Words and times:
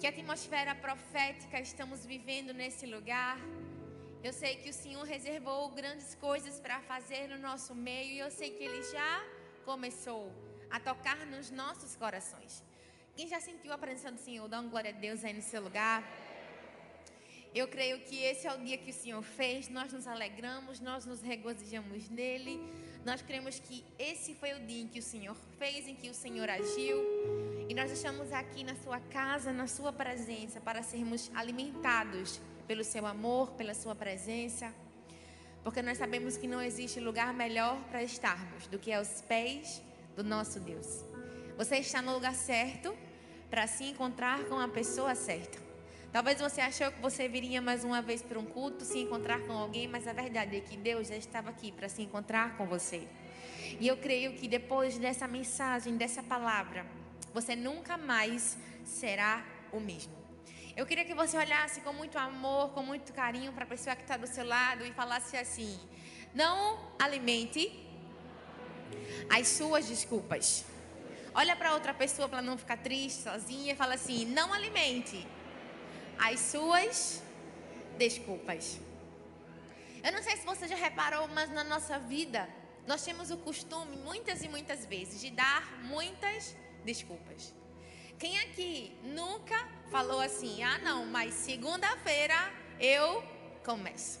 Que 0.00 0.06
atmosfera 0.06 0.74
profética 0.74 1.60
estamos 1.60 2.06
vivendo 2.06 2.54
nesse 2.54 2.86
lugar. 2.86 3.36
Eu 4.24 4.32
sei 4.32 4.56
que 4.56 4.70
o 4.70 4.72
Senhor 4.72 5.04
reservou 5.04 5.68
grandes 5.72 6.14
coisas 6.14 6.58
para 6.58 6.80
fazer 6.80 7.28
no 7.28 7.36
nosso 7.36 7.74
meio 7.74 8.12
e 8.12 8.18
eu 8.18 8.30
sei 8.30 8.48
que 8.48 8.64
Ele 8.64 8.82
já 8.82 9.22
começou 9.62 10.32
a 10.70 10.80
tocar 10.80 11.26
nos 11.26 11.50
nossos 11.50 11.96
corações. 11.96 12.64
Quem 13.14 13.28
já 13.28 13.40
sentiu 13.40 13.74
a 13.74 13.76
presença 13.76 14.10
do 14.10 14.18
Senhor, 14.18 14.48
dá 14.48 14.60
uma 14.60 14.70
glória 14.70 14.90
a 14.90 14.94
Deus 14.94 15.22
aí 15.22 15.34
no 15.34 15.42
seu 15.42 15.60
lugar. 15.60 16.02
Eu 17.54 17.68
creio 17.68 18.00
que 18.00 18.22
esse 18.22 18.46
é 18.46 18.54
o 18.54 18.58
dia 18.58 18.78
que 18.78 18.92
o 18.92 18.94
Senhor 18.94 19.22
fez, 19.22 19.68
nós 19.68 19.92
nos 19.92 20.06
alegramos, 20.06 20.80
nós 20.80 21.04
nos 21.04 21.20
regozijamos 21.20 22.08
nele. 22.08 22.58
Nós 23.04 23.20
cremos 23.20 23.60
que 23.60 23.84
esse 23.98 24.34
foi 24.34 24.54
o 24.54 24.60
dia 24.60 24.80
em 24.80 24.88
que 24.88 24.98
o 24.98 25.02
Senhor 25.02 25.36
fez, 25.58 25.86
em 25.86 25.94
que 25.94 26.08
o 26.08 26.14
Senhor 26.14 26.48
agiu. 26.48 27.59
E 27.70 27.74
nós 27.74 27.92
estamos 27.92 28.32
aqui 28.32 28.64
na 28.64 28.74
sua 28.74 28.98
casa, 28.98 29.52
na 29.52 29.68
sua 29.68 29.92
presença, 29.92 30.60
para 30.60 30.82
sermos 30.82 31.30
alimentados 31.32 32.40
pelo 32.66 32.82
seu 32.82 33.06
amor, 33.06 33.52
pela 33.52 33.74
sua 33.74 33.94
presença. 33.94 34.74
Porque 35.62 35.80
nós 35.80 35.96
sabemos 35.96 36.36
que 36.36 36.48
não 36.48 36.60
existe 36.60 36.98
lugar 36.98 37.32
melhor 37.32 37.80
para 37.84 38.02
estarmos 38.02 38.66
do 38.66 38.76
que 38.76 38.92
aos 38.92 39.20
pés 39.20 39.80
do 40.16 40.24
nosso 40.24 40.58
Deus. 40.58 41.04
Você 41.56 41.76
está 41.76 42.02
no 42.02 42.12
lugar 42.12 42.34
certo 42.34 42.92
para 43.48 43.68
se 43.68 43.84
encontrar 43.84 44.46
com 44.46 44.58
a 44.58 44.66
pessoa 44.66 45.14
certa. 45.14 45.56
Talvez 46.12 46.40
você 46.40 46.60
achou 46.60 46.90
que 46.90 47.00
você 47.00 47.28
viria 47.28 47.62
mais 47.62 47.84
uma 47.84 48.02
vez 48.02 48.20
para 48.20 48.36
um 48.36 48.46
culto, 48.46 48.84
se 48.84 48.98
encontrar 48.98 49.38
com 49.42 49.52
alguém, 49.52 49.86
mas 49.86 50.08
a 50.08 50.12
verdade 50.12 50.56
é 50.56 50.60
que 50.60 50.76
Deus 50.76 51.06
já 51.06 51.14
estava 51.16 51.50
aqui 51.50 51.70
para 51.70 51.88
se 51.88 52.02
encontrar 52.02 52.56
com 52.56 52.66
você. 52.66 53.06
E 53.78 53.86
eu 53.86 53.96
creio 53.96 54.32
que 54.32 54.48
depois 54.48 54.98
dessa 54.98 55.28
mensagem, 55.28 55.96
dessa 55.96 56.20
palavra, 56.20 56.84
você 57.32 57.54
nunca 57.54 57.96
mais 57.96 58.56
será 58.84 59.44
o 59.72 59.80
mesmo. 59.80 60.12
Eu 60.76 60.86
queria 60.86 61.04
que 61.04 61.14
você 61.14 61.36
olhasse 61.36 61.80
com 61.80 61.92
muito 61.92 62.16
amor, 62.18 62.70
com 62.70 62.82
muito 62.82 63.12
carinho 63.12 63.52
para 63.52 63.64
a 63.64 63.66
pessoa 63.66 63.94
que 63.96 64.02
está 64.02 64.16
do 64.16 64.26
seu 64.26 64.46
lado 64.46 64.84
e 64.84 64.92
falasse 64.92 65.36
assim: 65.36 65.78
não 66.34 66.78
alimente 66.98 67.62
as 69.28 69.48
suas 69.48 69.86
desculpas. 69.86 70.64
Olha 71.34 71.54
para 71.54 71.74
outra 71.74 71.94
pessoa 71.94 72.28
para 72.28 72.42
não 72.42 72.56
ficar 72.58 72.78
triste, 72.78 73.22
sozinha, 73.22 73.72
e 73.72 73.76
fala 73.76 73.94
assim: 73.94 74.24
não 74.26 74.52
alimente 74.52 75.26
as 76.18 76.40
suas 76.40 77.22
desculpas. 77.98 78.80
Eu 80.02 80.12
não 80.12 80.22
sei 80.22 80.36
se 80.36 80.46
você 80.46 80.66
já 80.66 80.76
reparou, 80.76 81.28
mas 81.28 81.50
na 81.50 81.62
nossa 81.62 81.98
vida 81.98 82.48
nós 82.86 83.04
temos 83.04 83.30
o 83.30 83.36
costume, 83.36 83.96
muitas 83.96 84.42
e 84.42 84.48
muitas 84.48 84.86
vezes, 84.86 85.20
de 85.20 85.30
dar 85.30 85.78
muitas 85.82 86.56
desculpas. 86.84 87.54
Quem 88.18 88.38
aqui 88.40 88.92
nunca 89.02 89.56
falou 89.90 90.20
assim: 90.20 90.62
ah, 90.62 90.78
não, 90.78 91.06
mas 91.06 91.34
segunda-feira 91.34 92.34
eu 92.78 93.22
começo. 93.64 94.20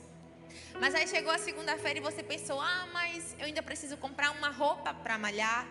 Mas 0.80 0.94
aí 0.94 1.06
chegou 1.06 1.32
a 1.32 1.38
segunda-feira 1.38 1.98
e 1.98 2.02
você 2.02 2.22
pensou: 2.22 2.60
ah, 2.60 2.88
mas 2.92 3.34
eu 3.38 3.46
ainda 3.46 3.62
preciso 3.62 3.96
comprar 3.96 4.30
uma 4.30 4.50
roupa 4.50 4.94
para 4.94 5.18
malhar. 5.18 5.66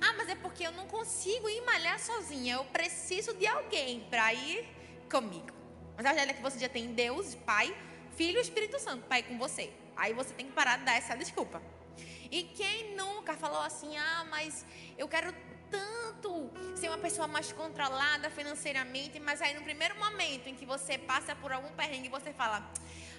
Ah, 0.00 0.14
mas 0.16 0.28
é 0.28 0.34
porque 0.34 0.66
eu 0.66 0.72
não 0.72 0.86
consigo 0.86 1.48
ir 1.48 1.60
malhar 1.62 1.98
sozinha. 1.98 2.54
Eu 2.54 2.64
preciso 2.66 3.34
de 3.34 3.46
alguém 3.46 4.00
para 4.10 4.32
ir 4.32 4.66
comigo. 5.10 5.54
Mas 5.96 6.06
a 6.06 6.10
verdade 6.10 6.30
é 6.32 6.34
que 6.34 6.42
você 6.42 6.58
já 6.58 6.68
tem 6.68 6.92
Deus, 6.92 7.34
Pai, 7.34 7.74
Filho 8.16 8.38
e 8.38 8.40
Espírito 8.40 8.78
Santo 8.80 9.06
Pai 9.06 9.22
com 9.22 9.38
você. 9.38 9.72
Aí 9.96 10.12
você 10.12 10.34
tem 10.34 10.46
que 10.46 10.52
parar 10.52 10.78
de 10.78 10.84
dar 10.84 10.96
essa 10.96 11.14
desculpa. 11.14 11.62
E 12.30 12.42
quem 12.42 12.96
nunca 12.96 13.36
falou 13.36 13.60
assim, 13.60 13.96
ah, 13.96 14.26
mas 14.28 14.66
eu 14.98 15.06
quero 15.06 15.32
tanto 15.74 16.50
ser 16.76 16.88
uma 16.88 16.98
pessoa 16.98 17.26
mais 17.26 17.52
controlada 17.52 18.30
financeiramente, 18.30 19.18
mas 19.18 19.42
aí 19.42 19.54
no 19.54 19.62
primeiro 19.62 19.96
momento 19.98 20.48
em 20.48 20.54
que 20.54 20.66
você 20.66 20.96
passa 20.96 21.34
por 21.34 21.50
algum 21.52 21.72
perrengue, 21.80 22.08
você 22.08 22.32
fala, 22.32 22.58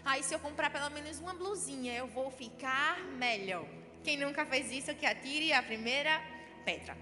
aí 0.04 0.22
ah, 0.22 0.24
se 0.24 0.34
eu 0.34 0.40
comprar 0.40 0.70
pelo 0.70 0.90
menos 0.90 1.20
uma 1.20 1.34
blusinha, 1.34 1.94
eu 1.94 2.08
vou 2.08 2.32
ficar 2.32 3.00
melhor. 3.26 3.66
Quem 4.04 4.18
nunca 4.18 4.46
fez 4.46 4.72
isso, 4.72 4.96
que 4.96 5.06
atire 5.06 5.52
a 5.52 5.62
primeira 5.64 6.22
pedra. 6.64 6.98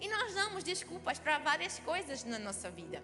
E 0.00 0.08
nós 0.08 0.34
damos 0.34 0.64
desculpas 0.64 1.18
para 1.18 1.38
várias 1.38 1.78
coisas 1.80 2.24
na 2.24 2.38
nossa 2.38 2.70
vida. 2.70 3.02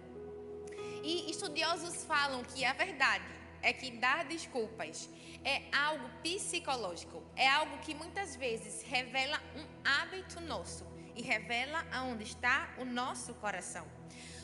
E 1.03 1.29
estudiosos 1.31 2.03
falam 2.05 2.43
que 2.43 2.63
a 2.63 2.73
verdade 2.73 3.25
é 3.61 3.71
que 3.73 3.91
dar 3.91 4.23
desculpas 4.25 5.09
é 5.43 5.63
algo 5.71 6.07
psicológico, 6.23 7.23
é 7.35 7.47
algo 7.47 7.77
que 7.79 7.93
muitas 7.93 8.35
vezes 8.35 8.83
revela 8.83 9.41
um 9.55 9.65
hábito 9.83 10.39
nosso 10.41 10.90
e 11.15 11.21
revela 11.21 11.85
aonde 11.91 12.23
está 12.23 12.73
o 12.77 12.85
nosso 12.85 13.33
coração. 13.35 13.85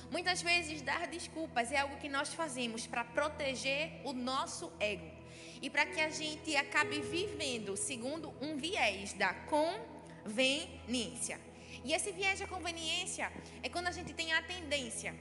Muitas 0.09 0.41
vezes 0.41 0.81
dar 0.81 1.05
desculpas 1.07 1.71
é 1.71 1.79
algo 1.79 1.97
que 1.97 2.07
nós 2.07 2.33
fazemos 2.33 2.87
para 2.87 3.03
proteger 3.03 3.99
o 4.05 4.13
nosso 4.13 4.71
ego 4.79 5.11
e 5.61 5.69
para 5.69 5.85
que 5.85 5.99
a 5.99 6.09
gente 6.09 6.55
acabe 6.55 7.01
vivendo 7.01 7.75
segundo 7.75 8.33
um 8.41 8.55
viés 8.55 9.13
da 9.13 9.33
conveniência. 9.33 11.39
E 11.83 11.93
esse 11.93 12.11
viés 12.11 12.39
da 12.39 12.47
conveniência 12.47 13.31
é 13.61 13.69
quando 13.69 13.87
a 13.87 13.91
gente 13.91 14.13
tem 14.13 14.33
a 14.33 14.41
tendência 14.41 15.13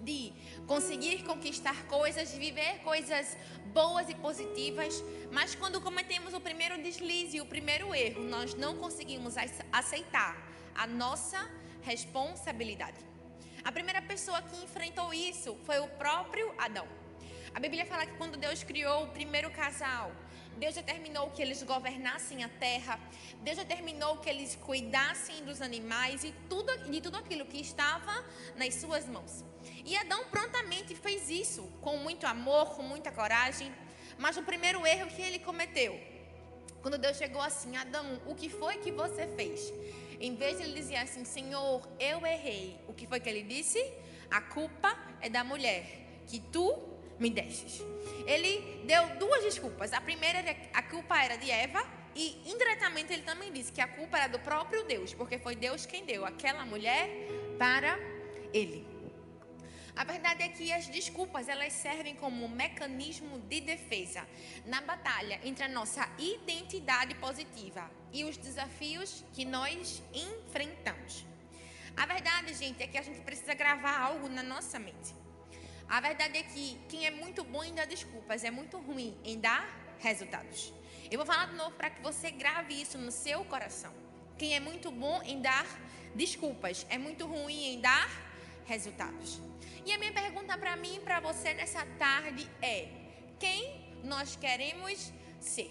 de 0.00 0.32
conseguir 0.66 1.24
conquistar 1.24 1.86
coisas, 1.86 2.30
de 2.30 2.38
viver 2.38 2.80
coisas 2.84 3.36
boas 3.72 4.08
e 4.08 4.14
positivas, 4.14 5.02
mas 5.32 5.54
quando 5.54 5.80
cometemos 5.80 6.34
o 6.34 6.40
primeiro 6.40 6.80
deslize, 6.82 7.40
o 7.40 7.46
primeiro 7.46 7.94
erro, 7.94 8.22
nós 8.22 8.54
não 8.54 8.76
conseguimos 8.76 9.34
aceitar 9.72 10.55
a 10.76 10.86
nossa 10.86 11.48
responsabilidade. 11.82 12.98
A 13.64 13.72
primeira 13.72 14.02
pessoa 14.02 14.40
que 14.42 14.64
enfrentou 14.64 15.12
isso 15.12 15.56
foi 15.64 15.78
o 15.78 15.88
próprio 15.88 16.52
Adão. 16.58 16.86
A 17.54 17.58
Bíblia 17.58 17.86
fala 17.86 18.06
que 18.06 18.16
quando 18.16 18.36
Deus 18.36 18.62
criou 18.62 19.04
o 19.04 19.08
primeiro 19.08 19.50
casal, 19.50 20.12
Deus 20.56 20.74
determinou 20.74 21.30
que 21.30 21.42
eles 21.42 21.62
governassem 21.62 22.42
a 22.42 22.48
terra. 22.48 22.98
Deus 23.42 23.56
determinou 23.56 24.16
que 24.18 24.28
eles 24.28 24.56
cuidassem 24.56 25.44
dos 25.44 25.60
animais 25.60 26.24
e 26.24 26.32
tudo, 26.48 26.76
de 26.90 27.00
tudo 27.00 27.16
aquilo 27.18 27.44
que 27.44 27.60
estava 27.60 28.24
nas 28.56 28.74
suas 28.74 29.06
mãos. 29.06 29.44
E 29.84 29.96
Adão 29.96 30.24
prontamente 30.26 30.94
fez 30.94 31.28
isso, 31.28 31.62
com 31.80 31.98
muito 31.98 32.26
amor, 32.26 32.74
com 32.74 32.82
muita 32.82 33.10
coragem. 33.12 33.72
Mas 34.18 34.36
o 34.36 34.42
primeiro 34.42 34.86
erro 34.86 35.10
que 35.10 35.20
ele 35.20 35.38
cometeu, 35.38 36.00
quando 36.80 36.96
Deus 36.96 37.16
chegou 37.16 37.42
assim, 37.42 37.76
Adão, 37.76 38.20
o 38.26 38.34
que 38.34 38.48
foi 38.48 38.78
que 38.78 38.90
você 38.90 39.26
fez? 39.36 39.72
Em 40.20 40.34
vez 40.34 40.58
de 40.58 40.64
ele 40.64 40.74
dizer 40.74 40.96
assim, 40.96 41.24
Senhor, 41.24 41.86
eu 41.98 42.26
errei, 42.26 42.78
o 42.88 42.94
que 42.94 43.06
foi 43.06 43.20
que 43.20 43.28
ele 43.28 43.42
disse? 43.42 43.82
A 44.30 44.40
culpa 44.40 44.96
é 45.20 45.28
da 45.28 45.44
mulher 45.44 45.84
que 46.26 46.40
tu 46.40 46.78
me 47.18 47.30
destes. 47.30 47.82
Ele 48.26 48.82
deu 48.84 49.16
duas 49.16 49.42
desculpas. 49.42 49.92
A 49.92 50.00
primeira, 50.00 50.38
a 50.72 50.82
culpa 50.82 51.22
era 51.22 51.36
de 51.36 51.50
Eva, 51.50 51.82
e 52.14 52.40
indiretamente 52.46 53.12
ele 53.12 53.22
também 53.22 53.52
disse 53.52 53.70
que 53.70 53.80
a 53.80 53.86
culpa 53.88 54.16
era 54.16 54.26
do 54.26 54.38
próprio 54.38 54.84
Deus, 54.84 55.12
porque 55.12 55.38
foi 55.38 55.54
Deus 55.54 55.84
quem 55.84 56.04
deu 56.04 56.24
aquela 56.24 56.64
mulher 56.64 57.08
para 57.58 57.98
ele. 58.52 58.95
A 59.96 60.04
verdade 60.04 60.42
é 60.42 60.48
que 60.48 60.70
as 60.70 60.86
desculpas 60.88 61.48
elas 61.48 61.72
servem 61.72 62.14
como 62.14 62.44
um 62.44 62.48
mecanismo 62.48 63.38
de 63.38 63.62
defesa 63.62 64.28
na 64.66 64.82
batalha 64.82 65.40
entre 65.42 65.64
a 65.64 65.68
nossa 65.68 66.06
identidade 66.18 67.14
positiva 67.14 67.90
e 68.12 68.22
os 68.22 68.36
desafios 68.36 69.24
que 69.32 69.46
nós 69.46 70.02
enfrentamos. 70.12 71.24
A 71.96 72.04
verdade, 72.04 72.52
gente, 72.52 72.82
é 72.82 72.86
que 72.86 72.98
a 72.98 73.02
gente 73.02 73.20
precisa 73.20 73.54
gravar 73.54 73.98
algo 73.98 74.28
na 74.28 74.42
nossa 74.42 74.78
mente. 74.78 75.14
A 75.88 75.98
verdade 75.98 76.36
é 76.36 76.42
que 76.42 76.78
quem 76.90 77.06
é 77.06 77.10
muito 77.10 77.42
bom 77.42 77.64
em 77.64 77.72
dar 77.72 77.86
desculpas 77.86 78.44
é 78.44 78.50
muito 78.50 78.76
ruim 78.78 79.16
em 79.24 79.40
dar 79.40 79.66
resultados. 79.98 80.74
Eu 81.10 81.16
vou 81.16 81.26
falar 81.26 81.46
de 81.46 81.54
novo 81.54 81.70
para 81.70 81.88
que 81.88 82.02
você 82.02 82.30
grave 82.30 82.78
isso 82.78 82.98
no 82.98 83.10
seu 83.10 83.46
coração. 83.46 83.94
Quem 84.36 84.54
é 84.54 84.60
muito 84.60 84.90
bom 84.90 85.22
em 85.22 85.40
dar 85.40 85.66
desculpas 86.14 86.84
é 86.90 86.98
muito 86.98 87.24
ruim 87.24 87.74
em 87.74 87.80
dar 87.80 88.10
resultados. 88.66 89.40
E 89.86 89.92
a 89.92 89.98
minha 89.98 90.12
pergunta 90.12 90.58
para 90.58 90.74
mim 90.76 90.96
e 90.96 91.00
para 91.00 91.20
você 91.20 91.54
nessa 91.54 91.86
tarde 91.96 92.44
é: 92.60 92.88
quem 93.38 93.60
nós 94.02 94.34
queremos 94.34 95.12
ser? 95.38 95.70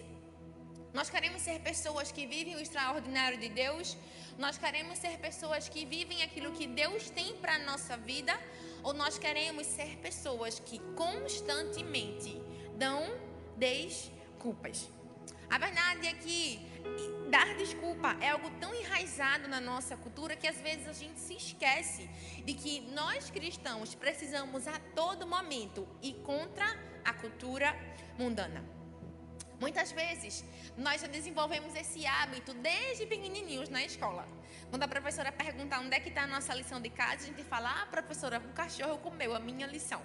Nós 0.94 1.10
queremos 1.10 1.42
ser 1.42 1.60
pessoas 1.60 2.14
que 2.14 2.26
vivem 2.26 2.56
o 2.56 2.62
extraordinário 2.62 3.38
de 3.38 3.50
Deus? 3.50 3.98
Nós 4.40 4.58
queremos 4.58 4.98
ser 5.00 5.18
pessoas 5.18 5.68
que 5.68 5.84
vivem 5.84 6.24
aquilo 6.24 6.54
que 6.54 6.66
Deus 6.66 7.10
tem 7.10 7.36
para 7.42 7.60
nossa 7.60 7.98
vida? 7.98 8.34
Ou 8.84 8.94
nós 8.94 9.18
queremos 9.18 9.68
ser 9.68 9.98
pessoas 9.98 10.62
que 10.62 10.80
constantemente 10.96 12.42
dão 12.78 13.02
desculpas? 13.58 14.90
A 15.50 15.58
verdade 15.58 16.08
é 16.08 16.14
que 16.14 16.66
dar 17.30 17.56
desculpa 17.56 18.16
é 18.22 18.30
algo 18.30 18.50
tão 18.62 18.74
enraizado 18.74 19.48
na 19.48 19.60
nossa 19.60 19.98
cultura 19.98 20.36
que 20.36 20.48
às 20.48 20.58
vezes 20.62 20.88
a 20.88 20.94
gente 20.94 21.20
se 21.20 21.36
esquece 21.36 22.10
de 22.46 22.54
que 22.54 22.82
nós 22.92 23.30
cristãos 23.30 23.94
precisamos 23.96 24.68
a 24.68 24.80
todo 24.94 25.28
momento 25.28 25.88
ir 26.02 26.14
contra 26.24 26.66
a 27.04 27.14
cultura 27.14 27.76
mundana. 28.18 28.64
Muitas 29.60 29.92
vezes 29.92 30.44
nós 30.78 31.02
já 31.02 31.08
desenvolvemos 31.08 31.76
esse 31.76 32.06
hábito 32.06 32.54
desde 32.54 33.06
pequenininhos 33.06 33.70
na 33.70 33.84
escola. 33.84 34.28
Quando 34.70 34.84
a 34.84 34.88
professora 34.88 35.32
pergunta 35.32 35.80
onde 35.80 35.96
é 35.96 36.00
que 36.00 36.10
está 36.10 36.24
a 36.24 36.28
nossa 36.28 36.54
lição 36.54 36.82
de 36.82 36.90
casa, 36.90 37.24
a 37.24 37.28
gente 37.28 37.44
fala: 37.44 37.82
Ah, 37.82 37.86
professora, 37.86 38.40
o 38.40 38.54
cachorro 38.54 38.98
comeu 39.00 39.34
a 39.36 39.40
minha 39.40 39.66
lição. 39.68 40.02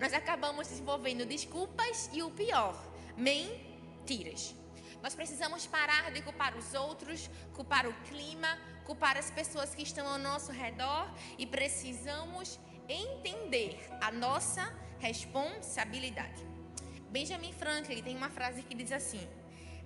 Nós 0.00 0.12
acabamos 0.12 0.68
desenvolvendo 0.68 1.26
desculpas 1.26 2.08
e 2.12 2.22
o 2.22 2.30
pior, 2.30 2.74
mentiras. 3.16 4.54
Nós 5.02 5.14
precisamos 5.14 5.66
parar 5.66 6.12
de 6.12 6.22
culpar 6.22 6.56
os 6.56 6.74
outros, 6.74 7.28
culpar 7.54 7.86
o 7.86 7.92
clima, 8.08 8.56
culpar 8.84 9.16
as 9.16 9.30
pessoas 9.30 9.74
que 9.74 9.82
estão 9.82 10.06
ao 10.06 10.18
nosso 10.18 10.52
redor 10.52 11.12
e 11.36 11.44
precisamos 11.44 12.58
entender 12.88 13.78
a 14.00 14.12
nossa 14.12 14.72
responsabilidade. 15.00 16.46
Benjamin 17.10 17.52
Franklin 17.52 18.02
tem 18.02 18.16
uma 18.16 18.30
frase 18.30 18.62
que 18.62 18.74
diz 18.74 18.92
assim: 18.92 19.28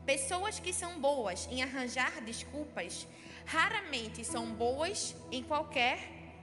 Pessoas 0.05 0.61
que 0.61 0.73
são 0.73 1.01
boas 1.01 1.49
em 1.51 1.63
arranjar 1.63 2.21
desculpas 2.21 3.09
raramente 3.47 4.25
são 4.25 4.53
boas 4.53 5.17
em 5.33 5.43
qualquer 5.43 5.99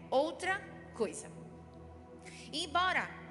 outra 0.09 0.59
coisa. 0.95 1.29
E 2.51 2.65
embora 2.65 3.22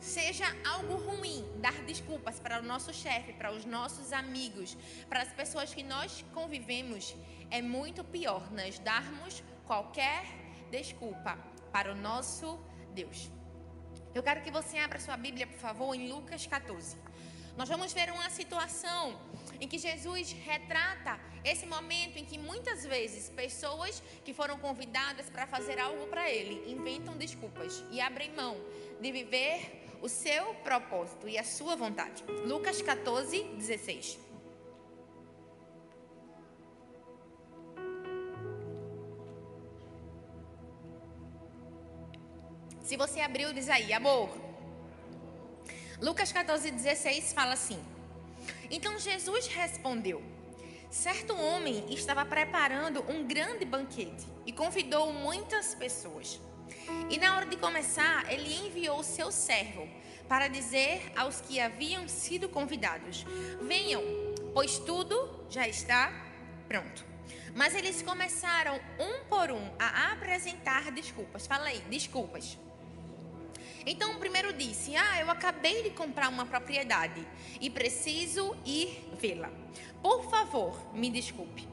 seja 0.00 0.46
algo 0.64 0.94
ruim 0.96 1.44
dar 1.56 1.74
desculpas 1.84 2.40
para 2.40 2.58
o 2.60 2.62
nosso 2.62 2.92
chefe, 2.92 3.32
para 3.34 3.52
os 3.52 3.64
nossos 3.64 4.12
amigos, 4.12 4.76
para 5.08 5.22
as 5.22 5.32
pessoas 5.32 5.74
que 5.74 5.82
nós 5.82 6.24
convivemos, 6.32 7.14
é 7.50 7.60
muito 7.60 8.02
pior 8.02 8.50
nós 8.50 8.78
darmos 8.78 9.42
qualquer 9.66 10.24
desculpa 10.70 11.38
para 11.70 11.92
o 11.92 11.94
nosso 11.94 12.58
Deus. 12.94 13.30
Eu 14.14 14.22
quero 14.22 14.42
que 14.42 14.50
você 14.50 14.78
abra 14.78 14.98
sua 14.98 15.16
Bíblia, 15.16 15.46
por 15.46 15.58
favor, 15.58 15.94
em 15.94 16.10
Lucas 16.10 16.46
14. 16.46 16.96
Nós 17.56 17.68
vamos 17.68 17.92
ver 17.92 18.10
uma 18.10 18.30
situação 18.30 19.20
em 19.60 19.68
que 19.68 19.78
Jesus 19.78 20.32
retrata 20.32 21.20
esse 21.44 21.66
momento 21.66 22.16
em 22.16 22.24
que 22.24 22.38
muitas 22.38 22.86
vezes 22.86 23.28
pessoas 23.28 24.02
que 24.24 24.32
foram 24.32 24.58
convidadas 24.58 25.28
para 25.28 25.46
fazer 25.46 25.78
algo 25.78 26.06
para 26.06 26.30
ele 26.30 26.72
inventam 26.72 27.16
desculpas 27.16 27.84
e 27.90 28.00
abrem 28.00 28.32
mão 28.32 28.56
de 29.00 29.12
viver 29.12 29.89
o 30.02 30.08
seu 30.08 30.54
propósito 30.56 31.28
e 31.28 31.38
a 31.38 31.44
sua 31.44 31.76
vontade. 31.76 32.24
Lucas 32.46 32.80
14, 32.80 33.42
16. 33.56 34.18
Se 42.82 42.96
você 42.96 43.20
abriu, 43.20 43.52
diz 43.52 43.68
aí, 43.68 43.92
amor. 43.92 44.28
Lucas 46.00 46.32
14, 46.32 46.70
16 46.70 47.32
fala 47.32 47.52
assim: 47.52 47.78
Então 48.70 48.98
Jesus 48.98 49.46
respondeu: 49.46 50.22
Certo 50.90 51.36
homem 51.36 51.84
estava 51.92 52.24
preparando 52.24 53.04
um 53.08 53.24
grande 53.24 53.64
banquete 53.64 54.26
e 54.44 54.52
convidou 54.52 55.12
muitas 55.12 55.74
pessoas. 55.74 56.40
E 57.08 57.18
na 57.18 57.36
hora 57.36 57.46
de 57.46 57.56
começar, 57.56 58.30
ele 58.32 58.52
enviou 58.66 59.02
seu 59.02 59.30
servo 59.32 59.88
para 60.28 60.48
dizer 60.48 61.12
aos 61.16 61.40
que 61.40 61.60
haviam 61.60 62.08
sido 62.08 62.48
convidados: 62.48 63.24
Venham, 63.62 64.02
pois 64.54 64.78
tudo 64.78 65.44
já 65.50 65.66
está 65.66 66.12
pronto. 66.68 67.04
Mas 67.54 67.74
eles 67.74 68.00
começaram 68.02 68.78
um 68.98 69.24
por 69.24 69.50
um 69.50 69.70
a 69.78 70.12
apresentar 70.12 70.92
desculpas. 70.92 71.46
Fala 71.46 71.66
aí, 71.66 71.80
desculpas. 71.90 72.56
Então 73.84 74.12
o 74.12 74.18
primeiro 74.18 74.52
disse: 74.52 74.94
Ah, 74.94 75.20
eu 75.20 75.30
acabei 75.30 75.82
de 75.82 75.90
comprar 75.90 76.28
uma 76.28 76.46
propriedade 76.46 77.26
e 77.60 77.68
preciso 77.68 78.56
ir 78.64 79.10
vê-la. 79.18 79.50
Por 80.02 80.30
favor, 80.30 80.94
me 80.94 81.10
desculpe. 81.10 81.66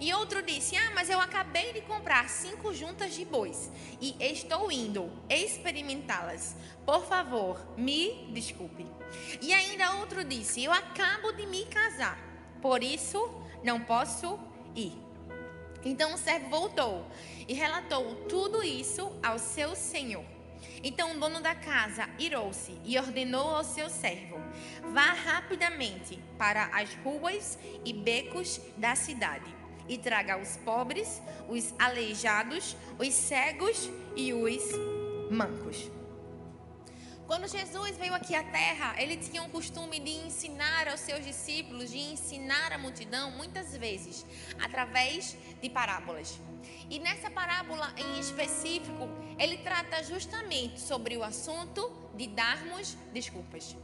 E 0.00 0.12
outro 0.14 0.42
disse: 0.42 0.76
Ah, 0.76 0.92
mas 0.94 1.10
eu 1.10 1.20
acabei 1.20 1.72
de 1.72 1.80
comprar 1.80 2.28
cinco 2.28 2.72
juntas 2.72 3.14
de 3.14 3.24
bois 3.24 3.70
e 4.00 4.14
estou 4.20 4.70
indo 4.70 5.10
experimentá-las. 5.28 6.56
Por 6.86 7.04
favor, 7.06 7.60
me 7.76 8.30
desculpe. 8.32 8.86
E 9.40 9.52
ainda 9.52 9.96
outro 9.96 10.24
disse: 10.24 10.62
Eu 10.62 10.72
acabo 10.72 11.32
de 11.32 11.46
me 11.46 11.64
casar, 11.66 12.18
por 12.62 12.82
isso 12.82 13.18
não 13.64 13.80
posso 13.80 14.38
ir. 14.74 14.92
Então 15.84 16.14
o 16.14 16.18
servo 16.18 16.48
voltou 16.48 17.06
e 17.46 17.54
relatou 17.54 18.14
tudo 18.28 18.62
isso 18.62 19.12
ao 19.22 19.38
seu 19.38 19.74
senhor. 19.74 20.24
Então 20.82 21.12
o 21.12 21.20
dono 21.20 21.40
da 21.40 21.54
casa 21.54 22.08
irou-se 22.18 22.78
e 22.84 22.98
ordenou 22.98 23.56
ao 23.56 23.64
seu 23.64 23.88
servo: 23.90 24.36
Vá 24.92 25.12
rapidamente 25.12 26.18
para 26.36 26.66
as 26.66 26.94
ruas 27.02 27.58
e 27.84 27.92
becos 27.92 28.60
da 28.76 28.94
cidade 28.94 29.57
e 29.88 29.98
traga 29.98 30.38
os 30.38 30.56
pobres, 30.58 31.20
os 31.48 31.74
aleijados, 31.78 32.76
os 32.98 33.14
cegos 33.14 33.90
e 34.16 34.32
os 34.32 34.62
mancos. 35.30 35.90
Quando 37.28 37.46
Jesus 37.46 37.94
veio 37.98 38.14
aqui 38.14 38.34
à 38.34 38.42
terra, 38.42 38.94
ele 38.96 39.18
tinha 39.18 39.42
o 39.42 39.50
costume 39.50 40.00
de 40.00 40.12
ensinar 40.12 40.88
aos 40.88 41.00
seus 41.00 41.22
discípulos, 41.22 41.90
de 41.90 41.98
ensinar 41.98 42.72
a 42.72 42.78
multidão, 42.78 43.30
muitas 43.32 43.76
vezes, 43.76 44.24
através 44.58 45.36
de 45.60 45.68
parábolas. 45.68 46.40
E 46.88 46.98
nessa 46.98 47.30
parábola 47.30 47.92
em 47.98 48.18
específico, 48.18 49.06
ele 49.38 49.58
trata 49.58 50.02
justamente 50.02 50.80
sobre 50.80 51.18
o 51.18 51.22
assunto 51.22 51.92
de 52.14 52.28
darmos 52.28 52.96
desculpas. 53.12 53.76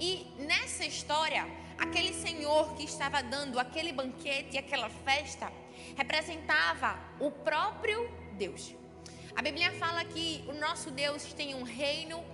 E 0.00 0.26
nessa 0.38 0.86
história, 0.86 1.46
aquele 1.78 2.12
senhor 2.12 2.74
que 2.74 2.84
estava 2.84 3.22
dando 3.22 3.58
aquele 3.58 3.92
banquete, 3.92 4.58
aquela 4.58 4.88
festa, 4.88 5.52
representava 5.96 6.98
o 7.20 7.30
próprio 7.30 8.10
Deus. 8.32 8.74
A 9.34 9.42
Bíblia 9.42 9.72
fala 9.72 10.04
que 10.04 10.44
o 10.48 10.54
nosso 10.54 10.90
Deus 10.90 11.32
tem 11.32 11.54
um 11.54 11.62
reino 11.62 12.24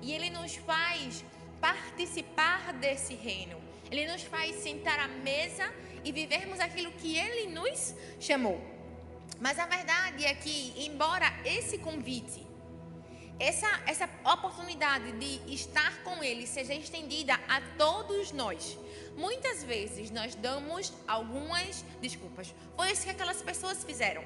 e 0.00 0.12
ele 0.12 0.30
nos 0.30 0.54
faz 0.56 1.24
participar 1.60 2.72
desse 2.74 3.14
reino. 3.14 3.60
Ele 3.90 4.06
nos 4.06 4.22
faz 4.22 4.56
sentar 4.56 4.98
à 4.98 5.08
mesa 5.08 5.72
e 6.04 6.12
vivermos 6.12 6.60
aquilo 6.60 6.92
que 6.92 7.16
ele 7.16 7.52
nos 7.52 7.94
chamou. 8.18 8.60
Mas 9.40 9.58
a 9.58 9.66
verdade 9.66 10.24
é 10.24 10.34
que, 10.34 10.72
embora 10.86 11.26
esse 11.44 11.78
convite, 11.78 12.46
essa, 13.42 13.68
essa 13.86 14.08
oportunidade 14.24 15.10
de 15.18 15.52
estar 15.52 16.04
com 16.04 16.22
ele 16.22 16.46
seja 16.46 16.74
estendida 16.74 17.34
a 17.48 17.60
todos 17.76 18.30
nós, 18.30 18.78
muitas 19.16 19.64
vezes 19.64 20.12
nós 20.12 20.36
damos 20.36 20.92
algumas 21.08 21.84
desculpas. 22.00 22.54
Foi 22.76 22.92
isso 22.92 23.02
que 23.02 23.10
aquelas 23.10 23.42
pessoas 23.42 23.82
fizeram. 23.82 24.22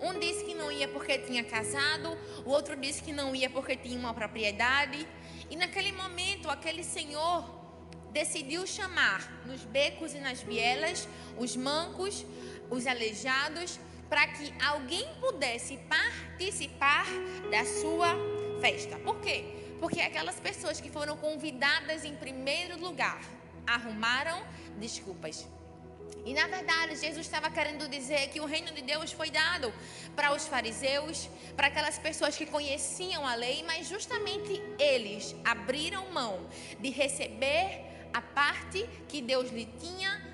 Um 0.00 0.16
disse 0.20 0.44
que 0.44 0.54
não 0.54 0.70
ia 0.70 0.86
porque 0.86 1.18
tinha 1.18 1.42
casado, 1.42 2.16
o 2.46 2.50
outro 2.50 2.76
disse 2.76 3.02
que 3.02 3.12
não 3.12 3.34
ia 3.34 3.50
porque 3.50 3.74
tinha 3.74 3.98
uma 3.98 4.14
propriedade. 4.14 5.04
E 5.50 5.56
naquele 5.56 5.90
momento, 5.90 6.48
aquele 6.48 6.84
senhor 6.84 7.44
decidiu 8.12 8.64
chamar 8.68 9.42
nos 9.46 9.64
becos 9.64 10.14
e 10.14 10.20
nas 10.20 10.42
vielas 10.42 11.08
os 11.36 11.56
mancos, 11.56 12.24
os 12.70 12.86
aleijados, 12.86 13.80
para 14.08 14.28
que 14.28 14.54
alguém 14.64 15.08
pudesse 15.20 15.76
participar 15.88 17.06
da 17.50 17.64
sua 17.64 18.39
festa. 18.60 18.98
Por 18.98 19.20
quê? 19.20 19.44
Porque 19.80 20.00
aquelas 20.00 20.38
pessoas 20.38 20.80
que 20.80 20.90
foram 20.90 21.16
convidadas 21.16 22.04
em 22.04 22.14
primeiro 22.14 22.78
lugar 22.78 23.20
arrumaram 23.66 24.42
desculpas. 24.78 25.48
E 26.24 26.34
na 26.34 26.46
verdade, 26.46 26.96
Jesus 26.96 27.24
estava 27.26 27.50
querendo 27.50 27.88
dizer 27.88 28.28
que 28.28 28.40
o 28.40 28.44
reino 28.44 28.72
de 28.72 28.82
Deus 28.82 29.10
foi 29.10 29.30
dado 29.30 29.72
para 30.14 30.34
os 30.34 30.46
fariseus, 30.46 31.30
para 31.56 31.68
aquelas 31.68 31.98
pessoas 31.98 32.36
que 32.36 32.44
conheciam 32.44 33.26
a 33.26 33.34
lei, 33.34 33.62
mas 33.62 33.88
justamente 33.88 34.62
eles 34.78 35.34
abriram 35.44 36.10
mão 36.12 36.46
de 36.78 36.90
receber 36.90 37.86
a 38.12 38.20
parte 38.20 38.86
que 39.08 39.22
Deus 39.22 39.50
lhe 39.50 39.66
tinha 39.80 40.29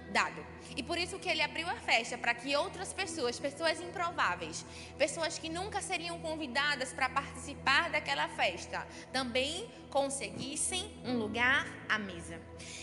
E 0.76 0.82
por 0.82 0.96
isso 0.96 1.18
que 1.18 1.28
ele 1.28 1.42
abriu 1.42 1.68
a 1.68 1.74
festa 1.74 2.16
para 2.16 2.34
que 2.34 2.56
outras 2.56 2.92
pessoas, 2.92 3.38
pessoas 3.38 3.80
improváveis, 3.80 4.64
pessoas 4.96 5.38
que 5.38 5.48
nunca 5.48 5.82
seriam 5.82 6.18
convidadas 6.20 6.92
para 6.92 7.08
participar 7.08 7.90
daquela 7.90 8.26
festa, 8.28 8.86
também 9.12 9.68
conseguissem 9.90 10.90
um 11.04 11.18
lugar 11.18 11.66
à 11.88 11.98
mesa. 11.98 12.40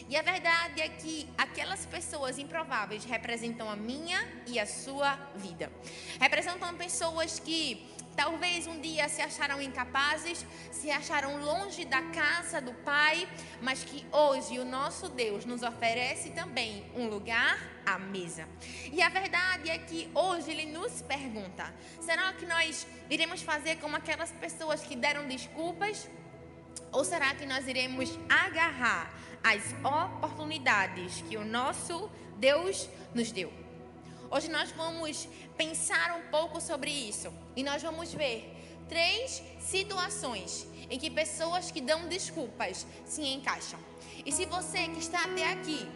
E 0.08 0.16
a 0.16 0.22
verdade 0.22 0.82
é 0.82 0.90
que 0.90 1.28
aquelas 1.38 1.86
pessoas 1.86 2.38
improváveis 2.38 3.04
representam 3.04 3.70
a 3.70 3.76
minha 3.76 4.20
e 4.46 4.60
a 4.60 4.66
sua 4.66 5.16
vida. 5.36 5.72
Representam 6.20 6.76
pessoas 6.76 7.40
que 7.40 7.93
Talvez 8.16 8.68
um 8.68 8.80
dia 8.80 9.10
se 9.10 9.22
acharam 9.22 9.62
incapazes, 9.62 10.46
se 10.72 10.92
acharam 10.92 11.38
longe 11.44 11.84
da 11.86 12.02
casa 12.02 12.62
do 12.62 12.74
Pai, 12.74 13.28
mas 13.62 13.84
que 13.84 14.06
hoje 14.12 14.60
o 14.60 14.66
nosso 14.66 15.10
Deus 15.10 15.46
nos 15.46 15.64
oferece 15.64 16.30
também 16.30 16.86
um 16.96 17.08
lugar 17.08 17.58
à 17.86 17.98
mesa. 17.98 18.48
E 18.92 19.02
a 19.02 19.10
verdade 19.10 19.70
é 19.70 19.78
que 19.78 20.10
hoje 20.14 20.52
Ele 20.52 20.66
nos 20.66 21.02
pergunta: 21.02 21.74
será 22.00 22.34
que 22.34 22.46
nós 22.46 22.86
iremos 23.10 23.42
fazer 23.42 23.78
como 23.78 23.96
aquelas 23.96 24.32
pessoas 24.32 24.82
que 24.82 24.96
deram 24.96 25.28
desculpas? 25.28 26.08
Ou 26.92 27.04
será 27.04 27.34
que 27.34 27.46
nós 27.46 27.68
iremos 27.68 28.18
agarrar 28.30 29.12
as 29.44 29.64
oportunidades 29.84 31.22
que 31.28 31.36
o 31.38 31.44
nosso 31.44 32.10
Deus 32.38 32.88
nos 33.16 33.32
deu? 33.32 33.63
Hoje 34.36 34.50
nós 34.50 34.72
vamos 34.72 35.30
pensar 35.56 36.18
um 36.18 36.32
pouco 36.32 36.60
sobre 36.60 36.90
isso 36.90 37.32
e 37.56 37.62
nós 37.62 37.84
vamos 37.84 38.12
ver 38.12 38.52
três 38.90 39.44
situações 39.60 40.66
em 40.90 40.98
que 40.98 41.12
pessoas 41.12 41.70
que 41.70 41.80
dão 41.80 42.08
desculpas 42.08 42.84
se 43.06 43.22
encaixam. 43.22 43.80
E 44.26 44.32
se 44.32 44.46
você 44.48 44.88
que 44.88 44.98
está 44.98 45.26
até 45.26 45.52
aqui 45.52 45.88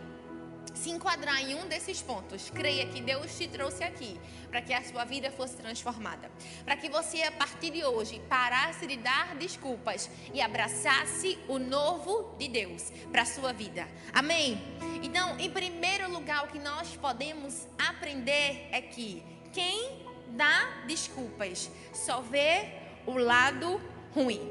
se 0.77 0.89
enquadrar 0.89 1.41
em 1.41 1.55
um 1.55 1.67
desses 1.67 2.01
pontos, 2.01 2.49
creia 2.49 2.85
que 2.85 3.01
Deus 3.01 3.35
te 3.37 3.47
trouxe 3.47 3.83
aqui 3.83 4.19
para 4.49 4.61
que 4.61 4.73
a 4.73 4.83
sua 4.83 5.03
vida 5.03 5.31
fosse 5.31 5.57
transformada. 5.57 6.31
Para 6.63 6.77
que 6.77 6.89
você, 6.89 7.23
a 7.23 7.31
partir 7.31 7.71
de 7.71 7.83
hoje, 7.83 8.21
parasse 8.29 8.85
de 8.85 8.97
dar 8.97 9.35
desculpas 9.35 10.09
e 10.33 10.39
abraçasse 10.39 11.37
o 11.47 11.57
novo 11.57 12.35
de 12.37 12.47
Deus 12.47 12.91
para 13.11 13.23
a 13.23 13.25
sua 13.25 13.51
vida. 13.51 13.87
Amém? 14.13 14.61
Então, 15.03 15.37
em 15.39 15.49
primeiro 15.49 16.11
lugar, 16.11 16.45
o 16.45 16.47
que 16.47 16.59
nós 16.59 16.95
podemos 16.95 17.67
aprender 17.77 18.69
é 18.71 18.81
que 18.81 19.23
quem 19.51 20.05
dá 20.29 20.83
desculpas 20.85 21.69
só 21.93 22.21
vê 22.21 22.69
o 23.05 23.17
lado 23.17 23.81
ruim. 24.13 24.41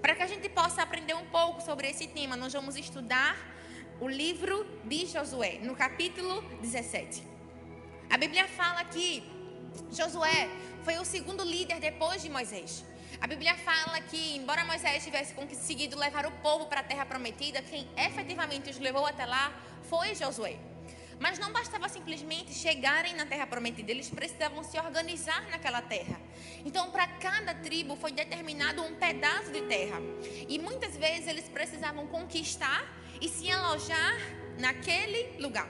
Para 0.00 0.14
que 0.14 0.22
a 0.22 0.26
gente 0.26 0.48
possa 0.48 0.82
aprender 0.82 1.14
um 1.14 1.26
pouco 1.26 1.60
sobre 1.62 1.88
esse 1.88 2.06
tema, 2.06 2.36
nós 2.36 2.52
vamos 2.52 2.76
estudar 2.76 3.36
o 4.00 4.08
livro 4.08 4.66
de 4.84 5.04
Josué, 5.04 5.58
no 5.62 5.76
capítulo 5.76 6.40
17. 6.62 7.22
A 8.08 8.16
Bíblia 8.16 8.48
fala 8.48 8.82
que 8.84 9.22
Josué 9.92 10.48
foi 10.82 10.96
o 10.96 11.04
segundo 11.04 11.44
líder 11.44 11.80
depois 11.80 12.22
de 12.22 12.30
Moisés. 12.30 12.82
A 13.20 13.26
Bíblia 13.26 13.54
fala 13.58 14.00
que, 14.00 14.36
embora 14.36 14.64
Moisés 14.64 15.04
tivesse 15.04 15.34
conseguido 15.34 15.98
levar 15.98 16.24
o 16.24 16.32
povo 16.40 16.64
para 16.64 16.80
a 16.80 16.82
terra 16.82 17.04
prometida, 17.04 17.60
quem 17.60 17.86
efetivamente 17.94 18.70
os 18.70 18.78
levou 18.78 19.04
até 19.04 19.26
lá 19.26 19.52
foi 19.82 20.14
Josué. 20.14 20.56
Mas 21.18 21.38
não 21.38 21.52
bastava 21.52 21.86
simplesmente 21.86 22.54
chegarem 22.54 23.14
na 23.14 23.26
terra 23.26 23.46
prometida, 23.46 23.90
eles 23.90 24.08
precisavam 24.08 24.64
se 24.64 24.78
organizar 24.78 25.46
naquela 25.50 25.82
terra. 25.82 26.18
Então, 26.64 26.90
para 26.90 27.06
cada 27.06 27.54
tribo 27.56 27.94
foi 27.96 28.12
determinado 28.12 28.82
um 28.82 28.94
pedaço 28.94 29.52
de 29.52 29.60
terra. 29.66 29.98
E 30.48 30.58
muitas 30.58 30.96
vezes 30.96 31.26
eles 31.26 31.50
precisavam 31.50 32.06
conquistar 32.06 32.99
e 33.20 33.28
se 33.28 33.50
alojar 33.50 34.16
naquele 34.58 35.40
lugar. 35.40 35.68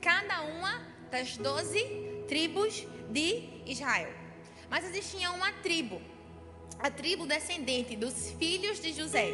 Cada 0.00 0.42
uma 0.42 0.86
das 1.10 1.36
doze 1.36 1.82
tribos 2.28 2.86
de 3.10 3.48
Israel. 3.66 4.12
Mas 4.68 4.84
existia 4.84 5.30
uma 5.30 5.52
tribo, 5.52 6.00
a 6.78 6.90
tribo 6.90 7.26
descendente 7.26 7.96
dos 7.96 8.32
filhos 8.32 8.80
de 8.80 8.92
José, 8.92 9.30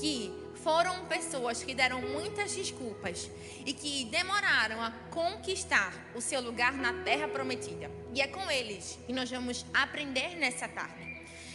que 0.00 0.32
foram 0.62 1.06
pessoas 1.06 1.62
que 1.62 1.74
deram 1.74 2.00
muitas 2.00 2.54
desculpas 2.54 3.30
e 3.66 3.72
que 3.72 4.04
demoraram 4.06 4.80
a 4.80 4.90
conquistar 5.10 5.92
o 6.14 6.20
seu 6.20 6.40
lugar 6.40 6.72
na 6.72 7.02
terra 7.02 7.28
prometida. 7.28 7.90
E 8.14 8.20
é 8.20 8.28
com 8.28 8.50
eles 8.50 8.98
que 9.06 9.12
nós 9.12 9.30
vamos 9.30 9.66
aprender 9.74 10.36
nessa 10.36 10.68
tarde. 10.68 11.02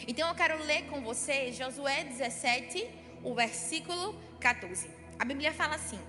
Então 0.07 0.27
eu 0.27 0.35
quero 0.35 0.61
ler 0.63 0.83
com 0.87 1.01
você 1.01 1.51
Josué 1.51 2.03
17, 2.03 2.87
o 3.23 3.33
versículo 3.33 4.15
14. 4.39 4.96
A 5.19 5.25
Bíblia 5.25 5.51
fala 5.53 5.75
assim: 5.75 5.99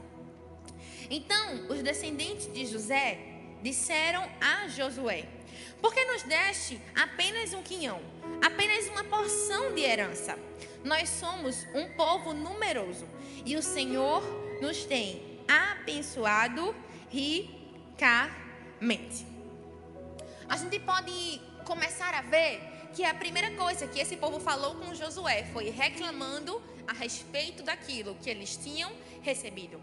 Então 1.10 1.66
os 1.68 1.82
descendentes 1.82 2.52
de 2.52 2.66
José 2.66 3.18
disseram 3.62 4.28
a 4.40 4.68
Josué: 4.68 5.26
Por 5.80 5.94
que 5.94 6.04
nos 6.04 6.22
deste 6.22 6.80
apenas 6.94 7.52
um 7.54 7.62
quinhão, 7.62 8.00
apenas 8.44 8.86
uma 8.88 9.04
porção 9.04 9.74
de 9.74 9.82
herança? 9.82 10.38
Nós 10.84 11.08
somos 11.08 11.66
um 11.74 11.88
povo 11.94 12.32
numeroso 12.34 13.06
e 13.44 13.56
o 13.56 13.62
Senhor 13.62 14.22
nos 14.60 14.84
tem 14.84 15.40
abençoado 15.48 16.74
ricamente. 17.10 18.28
A 20.48 20.56
gente 20.56 20.78
pode 20.80 21.40
começar 21.64 22.14
a 22.14 22.22
ver 22.22 22.77
que 22.94 23.04
a 23.04 23.14
primeira 23.14 23.50
coisa 23.56 23.86
que 23.86 24.00
esse 24.00 24.16
povo 24.16 24.40
falou 24.40 24.74
com 24.76 24.94
Josué 24.94 25.44
foi 25.52 25.70
reclamando 25.70 26.62
a 26.86 26.92
respeito 26.92 27.62
daquilo 27.62 28.14
que 28.16 28.30
eles 28.30 28.56
tinham 28.56 28.90
recebido. 29.22 29.80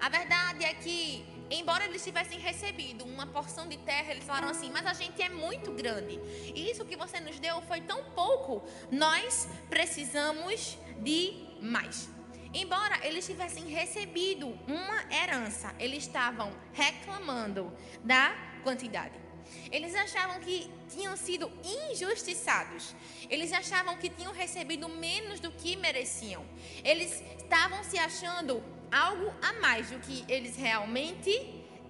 A 0.00 0.08
verdade 0.08 0.64
é 0.64 0.74
que, 0.74 1.24
embora 1.48 1.84
eles 1.84 2.02
tivessem 2.02 2.38
recebido 2.40 3.04
uma 3.04 3.26
porção 3.26 3.68
de 3.68 3.76
terra, 3.76 4.10
eles 4.10 4.24
falaram 4.24 4.48
assim: 4.48 4.68
Mas 4.70 4.84
a 4.84 4.94
gente 4.94 5.22
é 5.22 5.28
muito 5.28 5.70
grande. 5.72 6.18
E 6.54 6.68
isso 6.70 6.84
que 6.84 6.96
você 6.96 7.20
nos 7.20 7.38
deu 7.38 7.62
foi 7.62 7.80
tão 7.82 8.02
pouco. 8.10 8.66
Nós 8.90 9.48
precisamos 9.70 10.76
de 10.98 11.46
mais. 11.60 12.08
Embora 12.52 12.98
eles 13.06 13.24
tivessem 13.24 13.68
recebido 13.68 14.48
uma 14.66 15.04
herança, 15.14 15.72
eles 15.78 16.04
estavam 16.04 16.52
reclamando 16.72 17.72
da 18.02 18.34
quantidade. 18.64 19.18
Eles 19.70 19.94
achavam 19.94 20.40
que 20.40 20.70
tinham 20.88 21.16
sido 21.16 21.50
injustiçados. 21.90 22.94
Eles 23.30 23.52
achavam 23.52 23.96
que 23.96 24.08
tinham 24.08 24.32
recebido 24.32 24.88
menos 24.88 25.40
do 25.40 25.50
que 25.50 25.76
mereciam. 25.76 26.44
Eles 26.84 27.22
estavam 27.38 27.82
se 27.84 27.98
achando 27.98 28.62
algo 28.90 29.32
a 29.40 29.54
mais 29.54 29.90
do 29.90 29.98
que 29.98 30.24
eles 30.28 30.56
realmente 30.56 31.30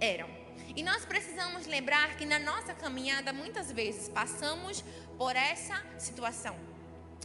eram. 0.01 0.29
E 0.75 0.83
nós 0.83 1.05
precisamos 1.05 1.67
lembrar 1.67 2.17
que 2.17 2.25
na 2.25 2.39
nossa 2.39 2.73
caminhada 2.75 3.33
muitas 3.33 3.71
vezes 3.71 4.09
passamos 4.09 4.83
por 5.19 5.37
essa 5.37 5.85
situação. 5.99 6.57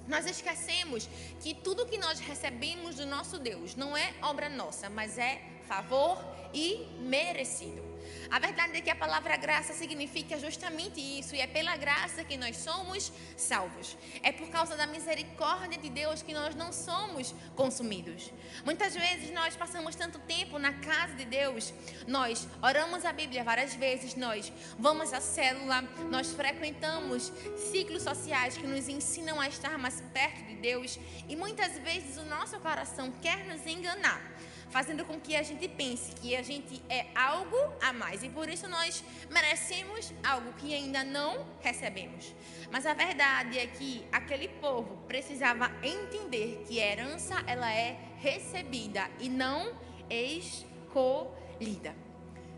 Nós 0.08 0.26
esquecemos 0.26 1.08
que 1.42 1.54
tudo 1.54 1.86
que 1.86 1.98
nós 1.98 2.20
recebemos 2.20 2.96
do 2.96 3.06
nosso 3.06 3.38
Deus 3.38 3.76
não 3.76 3.96
é 3.96 4.14
obra 4.22 4.50
nossa, 4.50 4.90
mas 4.90 5.18
é 5.18 5.42
favor 5.68 6.18
e 6.54 6.88
merecido. 7.00 7.87
A 8.30 8.40
verdade 8.40 8.78
é 8.78 8.82
que 8.82 8.90
a 8.90 8.96
palavra 8.96 9.38
graça 9.38 9.74
significa 9.74 10.38
justamente 10.38 11.00
isso, 11.00 11.36
e 11.36 11.40
é 11.40 11.48
pela 11.48 11.76
graça 11.78 12.24
que 12.24 12.38
nós 12.38 12.58
somos 12.58 13.12
salvos. 13.36 13.98
É 14.22 14.32
por 14.32 14.50
causa 14.50 14.76
da 14.76 14.86
misericórdia 14.86 15.78
de 15.78 15.90
Deus 15.90 16.22
que 16.22 16.34
nós 16.34 16.54
não 16.56 16.72
somos 16.72 17.34
consumidos. 17.56 18.32
Muitas 18.66 18.96
vezes 18.96 19.32
nós 19.32 19.56
passamos 19.56 19.96
tanto 19.96 20.20
tempo 20.20 20.60
na 20.60 20.74
casa 20.74 21.14
de 21.16 21.26
Deus, 21.26 21.74
nós 22.08 22.48
oramos 22.62 23.06
a 23.06 23.14
Bíblia 23.14 23.44
várias 23.44 23.74
vezes, 23.76 24.16
nós 24.16 24.52
vamos 24.78 25.14
à 25.14 25.22
célula, 25.22 25.82
nós 26.10 26.34
frequentamos 26.34 27.32
ciclos 27.72 28.04
sociais 28.04 28.58
que 28.58 28.68
nos 28.68 28.90
ensinam 28.90 29.40
a 29.40 29.48
estar 29.48 29.78
mais 29.78 30.02
perto 30.14 30.46
de 30.48 30.56
Deus, 30.56 31.00
e 31.30 31.36
muitas 31.36 31.78
vezes 31.80 32.18
o 32.18 32.26
nosso 32.26 32.60
coração 32.60 33.12
quer 33.22 33.46
nos 33.46 33.66
enganar 33.66 34.22
fazendo 34.70 35.06
com 35.06 35.20
que 35.20 35.36
a 35.36 35.44
gente 35.44 35.68
pense 35.68 36.12
que 36.14 36.36
a 36.36 36.42
gente 36.42 36.82
é 36.90 37.08
algo 37.16 37.58
a 37.82 37.94
mais 37.94 38.24
e 38.24 38.30
por 38.30 38.50
isso 38.50 38.68
nós 38.68 39.04
merecemos 39.30 40.14
algo 40.24 40.54
que 40.54 40.74
ainda 40.74 41.04
não 41.04 41.46
recebemos. 41.62 42.34
Mas 42.72 42.86
a 42.86 42.94
verdade 42.94 43.58
é 43.58 43.68
que 43.68 44.06
aquele 44.12 44.48
povo 44.48 44.98
precisava 45.08 45.72
entender 45.84 46.66
que 46.68 46.82
a 46.82 46.92
herança 46.92 47.36
ela 47.48 47.72
é 47.72 47.98
recebida 48.18 49.10
e 49.20 49.30
não 49.30 49.74
escolhida. 50.10 51.96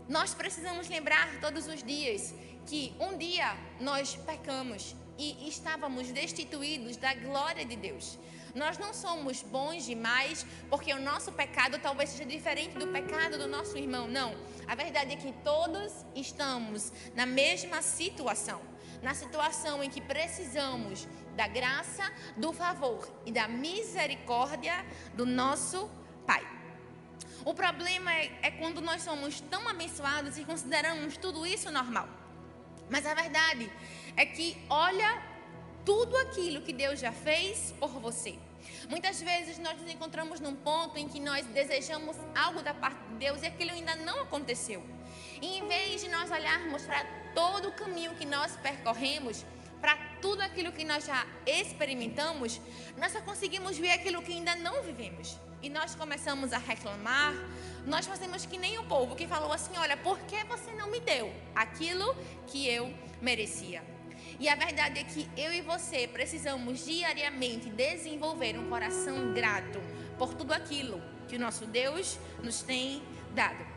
Nós 0.08 0.34
precisamos 0.34 0.88
lembrar 0.88 1.40
todos 1.40 1.68
os 1.68 1.82
dias 1.82 2.34
que 2.66 2.92
um 2.98 3.16
dia 3.16 3.56
nós 3.80 4.16
pecamos 4.16 4.94
e 5.18 5.48
estávamos 5.48 6.10
destituídos 6.10 6.96
da 6.96 7.14
glória 7.14 7.64
de 7.64 7.76
Deus. 7.76 8.18
Nós 8.54 8.78
não 8.78 8.92
somos 8.92 9.42
bons 9.42 9.84
demais 9.84 10.46
porque 10.68 10.92
o 10.92 11.00
nosso 11.00 11.32
pecado 11.32 11.78
talvez 11.78 12.10
seja 12.10 12.24
diferente 12.24 12.78
do 12.78 12.88
pecado 12.88 13.38
do 13.38 13.46
nosso 13.46 13.76
irmão. 13.76 14.08
Não. 14.08 14.34
A 14.66 14.74
verdade 14.74 15.12
é 15.12 15.16
que 15.16 15.32
todos 15.44 15.92
estamos 16.14 16.92
na 17.14 17.26
mesma 17.26 17.82
situação 17.82 18.60
na 19.02 19.14
situação 19.14 19.82
em 19.82 19.88
que 19.88 20.00
precisamos 20.00 21.08
da 21.36 21.46
graça, 21.46 22.10
do 22.36 22.52
favor 22.52 23.10
e 23.24 23.32
da 23.32 23.48
misericórdia 23.48 24.84
do 25.14 25.24
nosso 25.24 25.90
Pai. 26.26 26.46
O 27.44 27.54
problema 27.54 28.12
é, 28.12 28.38
é, 28.42 28.50
quando 28.50 28.80
nós 28.80 29.02
somos 29.02 29.40
tão 29.40 29.66
abençoados 29.66 30.36
e 30.36 30.44
consideramos 30.44 31.16
tudo 31.16 31.46
isso 31.46 31.70
normal. 31.70 32.08
Mas 32.90 33.06
a 33.06 33.14
verdade 33.14 33.72
é 34.16 34.26
que 34.26 34.56
olha 34.68 35.22
tudo 35.84 36.16
aquilo 36.18 36.62
que 36.62 36.72
Deus 36.72 37.00
já 37.00 37.12
fez 37.12 37.74
por 37.78 37.90
você. 37.90 38.38
Muitas 38.88 39.20
vezes 39.20 39.58
nós 39.58 39.80
nos 39.80 39.90
encontramos 39.90 40.40
num 40.40 40.54
ponto 40.54 40.98
em 40.98 41.08
que 41.08 41.20
nós 41.20 41.46
desejamos 41.46 42.16
algo 42.34 42.62
da 42.62 42.74
parte 42.74 43.02
de 43.10 43.14
Deus 43.16 43.42
e 43.42 43.46
aquilo 43.46 43.70
ainda 43.70 43.94
não 43.96 44.22
aconteceu. 44.22 44.82
E 45.40 45.58
em 45.58 45.66
vez 45.66 46.02
de 46.02 46.08
nós 46.08 46.30
olharmos 46.30 46.82
para 46.82 47.04
todo 47.34 47.68
o 47.68 47.72
caminho 47.72 48.14
que 48.14 48.26
nós 48.26 48.56
percorremos, 48.56 49.44
para 49.80 49.96
tudo 50.20 50.42
aquilo 50.42 50.72
que 50.72 50.84
nós 50.84 51.06
já 51.06 51.26
experimentamos, 51.46 52.60
nós 52.98 53.12
só 53.12 53.20
conseguimos 53.22 53.78
ver 53.78 53.92
aquilo 53.92 54.22
que 54.22 54.32
ainda 54.32 54.54
não 54.56 54.82
vivemos. 54.82 55.38
E 55.62 55.68
nós 55.68 55.94
começamos 55.94 56.52
a 56.52 56.58
reclamar, 56.58 57.34
nós 57.86 58.06
fazemos 58.06 58.46
que 58.46 58.58
nem 58.58 58.78
o 58.78 58.84
povo 58.84 59.14
que 59.14 59.26
falou 59.26 59.52
assim: 59.52 59.72
Olha, 59.76 59.96
por 59.96 60.18
que 60.20 60.42
você 60.44 60.72
não 60.72 60.90
me 60.90 61.00
deu 61.00 61.32
aquilo 61.54 62.14
que 62.46 62.66
eu 62.66 62.92
merecia? 63.20 63.82
E 64.40 64.48
a 64.48 64.54
verdade 64.54 64.98
é 64.98 65.04
que 65.04 65.28
eu 65.36 65.52
e 65.52 65.60
você 65.60 66.08
precisamos 66.08 66.86
diariamente 66.86 67.68
desenvolver 67.68 68.58
um 68.58 68.70
coração 68.70 69.34
grato 69.34 69.78
por 70.16 70.32
tudo 70.32 70.54
aquilo 70.54 70.98
que 71.28 71.36
o 71.36 71.38
nosso 71.38 71.66
Deus 71.66 72.18
nos 72.42 72.62
tem 72.62 73.02
dado. 73.34 73.69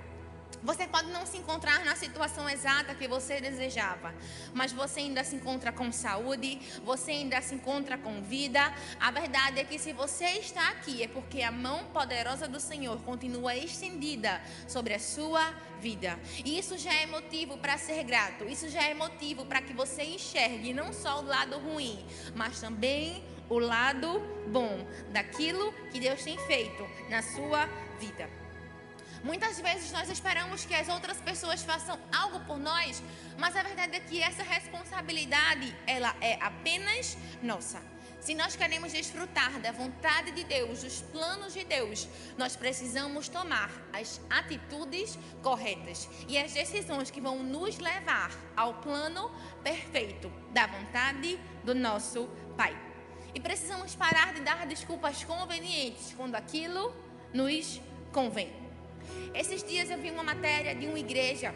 Você 0.63 0.87
pode 0.87 1.11
não 1.11 1.25
se 1.25 1.37
encontrar 1.37 1.83
na 1.83 1.93
situação 1.95 2.49
exata 2.49 2.95
que 2.95 3.05
você 3.05 3.41
desejava, 3.41 4.15
mas 4.53 4.71
você 4.71 5.01
ainda 5.01 5.21
se 5.23 5.35
encontra 5.35 5.73
com 5.73 5.91
saúde, 5.91 6.57
você 6.85 7.11
ainda 7.11 7.41
se 7.41 7.55
encontra 7.55 7.97
com 7.97 8.21
vida. 8.21 8.73
A 8.99 9.11
verdade 9.11 9.59
é 9.59 9.65
que 9.65 9.77
se 9.77 9.91
você 9.91 10.25
está 10.39 10.69
aqui 10.69 11.03
é 11.03 11.07
porque 11.07 11.41
a 11.41 11.51
mão 11.51 11.83
poderosa 11.87 12.47
do 12.47 12.61
Senhor 12.61 12.97
continua 13.01 13.55
estendida 13.55 14.41
sobre 14.65 14.93
a 14.93 14.99
sua 14.99 15.51
vida. 15.81 16.17
E 16.45 16.57
isso 16.57 16.77
já 16.77 16.93
é 16.93 17.05
motivo 17.07 17.57
para 17.57 17.77
ser 17.77 18.03
grato. 18.05 18.45
Isso 18.45 18.69
já 18.69 18.83
é 18.83 18.93
motivo 18.93 19.45
para 19.45 19.61
que 19.61 19.73
você 19.73 20.03
enxergue 20.03 20.73
não 20.73 20.93
só 20.93 21.19
o 21.19 21.25
lado 21.25 21.59
ruim, 21.59 22.05
mas 22.35 22.61
também 22.61 23.21
o 23.49 23.59
lado 23.59 24.21
bom 24.47 24.87
daquilo 25.11 25.73
que 25.91 25.99
Deus 25.99 26.23
tem 26.23 26.37
feito 26.37 26.87
na 27.09 27.21
sua 27.21 27.65
vida. 27.99 28.42
Muitas 29.23 29.57
vezes 29.57 29.89
nós 29.93 30.09
esperamos 30.09 30.65
que 30.65 30.73
as 30.73 30.89
outras 30.89 31.17
pessoas 31.21 31.63
façam 31.63 31.97
algo 32.11 32.41
por 32.41 32.59
nós, 32.59 33.01
mas 33.37 33.55
a 33.55 33.63
verdade 33.63 33.95
é 33.95 33.99
que 34.01 34.21
essa 34.21 34.43
responsabilidade, 34.43 35.73
ela 35.87 36.13
é 36.19 36.37
apenas 36.41 37.17
nossa. 37.41 37.81
Se 38.19 38.35
nós 38.35 38.55
queremos 38.55 38.91
desfrutar 38.91 39.59
da 39.59 39.71
vontade 39.71 40.31
de 40.31 40.43
Deus, 40.43 40.83
dos 40.83 41.01
planos 41.01 41.53
de 41.53 41.63
Deus, 41.63 42.07
nós 42.37 42.55
precisamos 42.55 43.29
tomar 43.29 43.69
as 43.93 44.19
atitudes 44.29 45.17
corretas 45.41 46.09
e 46.27 46.37
as 46.37 46.53
decisões 46.53 47.09
que 47.09 47.19
vão 47.21 47.43
nos 47.43 47.77
levar 47.79 48.31
ao 48.57 48.75
plano 48.75 49.31
perfeito 49.63 50.29
da 50.51 50.67
vontade 50.67 51.39
do 51.63 51.73
nosso 51.73 52.29
Pai. 52.57 52.77
E 53.33 53.39
precisamos 53.39 53.95
parar 53.95 54.33
de 54.33 54.41
dar 54.41 54.67
desculpas 54.67 55.23
convenientes 55.23 56.13
quando 56.13 56.35
aquilo 56.35 56.93
nos 57.33 57.81
convém. 58.11 58.62
Esses 59.33 59.63
dias 59.63 59.89
eu 59.89 59.97
vi 59.97 60.11
uma 60.11 60.23
matéria 60.23 60.75
de 60.75 60.85
uma 60.87 60.99
igreja 60.99 61.53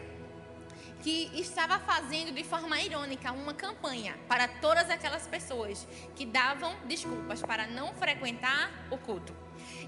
que 1.02 1.30
estava 1.34 1.78
fazendo 1.78 2.32
de 2.32 2.42
forma 2.42 2.80
irônica 2.80 3.30
uma 3.32 3.54
campanha 3.54 4.18
para 4.26 4.48
todas 4.48 4.90
aquelas 4.90 5.26
pessoas 5.26 5.86
que 6.16 6.26
davam 6.26 6.74
desculpas 6.86 7.40
para 7.40 7.66
não 7.66 7.94
frequentar 7.94 8.88
o 8.90 8.98
culto. 8.98 9.34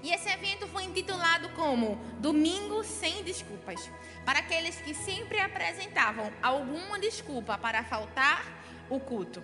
E 0.03 0.11
esse 0.11 0.29
evento 0.29 0.67
foi 0.67 0.83
intitulado 0.83 1.49
como 1.49 1.95
Domingo 2.19 2.83
Sem 2.83 3.23
Desculpas 3.23 3.89
para 4.25 4.39
aqueles 4.39 4.79
que 4.81 4.93
sempre 4.93 5.39
apresentavam 5.39 6.31
alguma 6.41 6.99
desculpa 6.99 7.57
para 7.57 7.83
faltar 7.83 8.45
o 8.89 8.99
culto. 8.99 9.43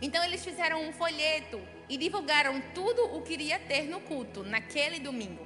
Então 0.00 0.22
eles 0.24 0.44
fizeram 0.44 0.86
um 0.86 0.92
folheto 0.92 1.60
e 1.88 1.96
divulgaram 1.96 2.60
tudo 2.74 3.16
o 3.16 3.22
que 3.22 3.32
iria 3.32 3.58
ter 3.58 3.84
no 3.84 4.00
culto 4.00 4.42
naquele 4.42 4.98
domingo. 5.00 5.45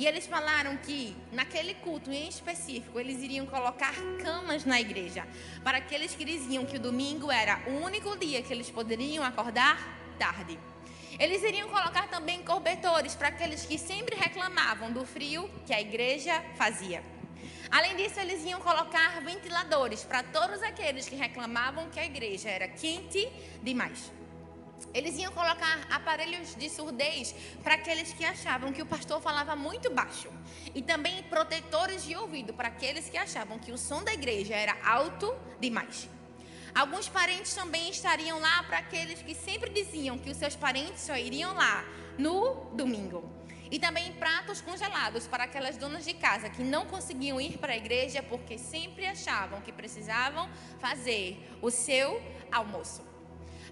E 0.00 0.06
eles 0.06 0.26
falaram 0.26 0.78
que 0.78 1.14
naquele 1.30 1.74
culto 1.74 2.10
em 2.10 2.26
específico 2.26 2.98
eles 2.98 3.22
iriam 3.22 3.44
colocar 3.44 3.92
camas 4.22 4.64
na 4.64 4.80
igreja 4.80 5.28
para 5.62 5.76
aqueles 5.76 6.14
que 6.14 6.24
diziam 6.24 6.64
que 6.64 6.76
o 6.76 6.80
domingo 6.80 7.30
era 7.30 7.60
o 7.66 7.84
único 7.84 8.16
dia 8.16 8.40
que 8.40 8.50
eles 8.50 8.70
poderiam 8.70 9.22
acordar 9.22 9.76
tarde. 10.18 10.58
Eles 11.18 11.42
iriam 11.42 11.68
colocar 11.68 12.08
também 12.08 12.42
cobertores 12.42 13.14
para 13.14 13.28
aqueles 13.28 13.66
que 13.66 13.76
sempre 13.76 14.16
reclamavam 14.16 14.90
do 14.90 15.04
frio 15.04 15.50
que 15.66 15.74
a 15.74 15.82
igreja 15.82 16.42
fazia. 16.56 17.04
Além 17.70 17.94
disso, 17.94 18.18
eles 18.20 18.42
iam 18.46 18.58
colocar 18.58 19.20
ventiladores 19.20 20.02
para 20.02 20.22
todos 20.22 20.62
aqueles 20.62 21.10
que 21.10 21.14
reclamavam 21.14 21.90
que 21.90 22.00
a 22.00 22.06
igreja 22.06 22.48
era 22.48 22.66
quente 22.68 23.30
demais. 23.62 24.10
Eles 24.92 25.16
iam 25.18 25.32
colocar 25.32 25.86
aparelhos 25.90 26.54
de 26.56 26.68
surdez 26.68 27.34
para 27.62 27.74
aqueles 27.74 28.12
que 28.12 28.24
achavam 28.24 28.72
que 28.72 28.82
o 28.82 28.86
pastor 28.86 29.20
falava 29.20 29.54
muito 29.54 29.90
baixo. 29.90 30.28
E 30.74 30.82
também 30.82 31.22
protetores 31.24 32.04
de 32.04 32.16
ouvido 32.16 32.52
para 32.52 32.68
aqueles 32.68 33.08
que 33.08 33.16
achavam 33.16 33.58
que 33.58 33.70
o 33.70 33.78
som 33.78 34.02
da 34.02 34.12
igreja 34.12 34.54
era 34.54 34.76
alto 34.84 35.34
demais. 35.60 36.08
Alguns 36.74 37.08
parentes 37.08 37.54
também 37.54 37.90
estariam 37.90 38.38
lá 38.40 38.62
para 38.64 38.78
aqueles 38.78 39.22
que 39.22 39.34
sempre 39.34 39.70
diziam 39.70 40.18
que 40.18 40.30
os 40.30 40.36
seus 40.36 40.56
parentes 40.56 41.02
só 41.02 41.16
iriam 41.16 41.54
lá 41.54 41.84
no 42.18 42.54
domingo. 42.72 43.28
E 43.70 43.78
também 43.78 44.12
pratos 44.14 44.60
congelados 44.60 45.28
para 45.28 45.44
aquelas 45.44 45.76
donas 45.76 46.04
de 46.04 46.14
casa 46.14 46.50
que 46.50 46.62
não 46.62 46.86
conseguiam 46.86 47.40
ir 47.40 47.58
para 47.58 47.72
a 47.72 47.76
igreja 47.76 48.22
porque 48.22 48.58
sempre 48.58 49.06
achavam 49.06 49.60
que 49.60 49.72
precisavam 49.72 50.48
fazer 50.80 51.38
o 51.62 51.70
seu 51.70 52.20
almoço. 52.50 53.09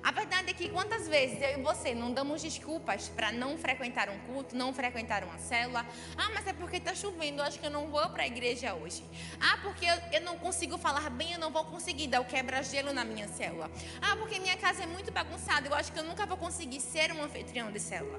A 0.03 0.11
verdade 0.11 0.51
é 0.51 0.55
que 0.55 0.69
quantas 0.69 1.09
vezes 1.09 1.41
eu 1.41 1.59
e 1.59 1.63
você 1.63 1.95
não 1.95 2.13
damos 2.13 2.43
desculpas 2.43 3.09
para 3.09 3.33
não 3.33 3.59
frequentar 3.59 4.09
um 4.09 4.19
culto, 4.21 4.57
não 4.57 4.73
frequentar 4.73 5.25
uma 5.25 5.39
célula. 5.39 5.85
Ah, 6.17 6.31
mas 6.35 6.47
é 6.47 6.53
porque 6.53 6.77
está 6.77 6.95
chovendo, 6.95 7.41
eu 7.41 7.45
acho 7.45 7.59
que 7.59 7.67
eu 7.67 7.71
não 7.71 7.89
vou 7.89 8.09
para 8.11 8.23
a 8.23 8.27
igreja 8.27 8.75
hoje. 8.75 9.05
Ah, 9.41 9.59
porque 9.63 9.87
eu, 9.87 9.97
eu, 10.13 10.21
não 10.23 10.39
consigo 10.39 10.79
falar 10.79 11.11
bem, 11.11 11.33
eu 11.33 11.39
não 11.39 11.51
vou 11.51 11.65
conseguir 11.65 12.07
dar 12.07 12.21
o 12.21 12.25
quebra-gelo 12.25 12.93
na 12.93 13.05
minha 13.05 13.29
célula. 13.29 13.71
Ah, 14.01 14.17
porque 14.17 14.39
minha 14.39 14.57
casa 14.57 14.83
é 14.83 14.87
muito 14.87 15.11
bagunçada, 15.13 15.69
eu 15.69 15.75
acho 15.75 15.93
que 15.93 15.99
eu 15.99 16.05
nunca 16.05 16.25
vou 16.27 16.37
conseguir 16.37 16.81
ser 16.81 17.13
um 17.13 17.23
anfitrião 17.23 17.71
de 17.71 17.81
célula. 17.81 18.19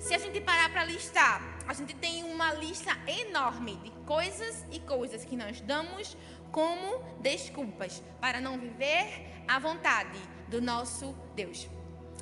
Se 0.00 0.14
a 0.14 0.18
gente 0.18 0.40
parar 0.40 0.70
para 0.70 0.84
listar, 0.84 1.58
a 1.66 1.72
gente 1.72 1.94
tem 1.94 2.22
uma 2.24 2.52
lista 2.54 2.90
enorme 3.06 3.76
de 3.76 3.90
coisas 4.06 4.64
e 4.70 4.78
coisas 4.80 5.24
que 5.24 5.36
nós 5.36 5.60
damos 5.60 6.16
como 6.52 7.02
desculpas 7.20 8.02
para 8.20 8.40
não 8.40 8.58
viver 8.58 9.26
a 9.48 9.58
vontade 9.58 10.33
do 10.48 10.60
nosso 10.60 11.14
Deus. 11.34 11.68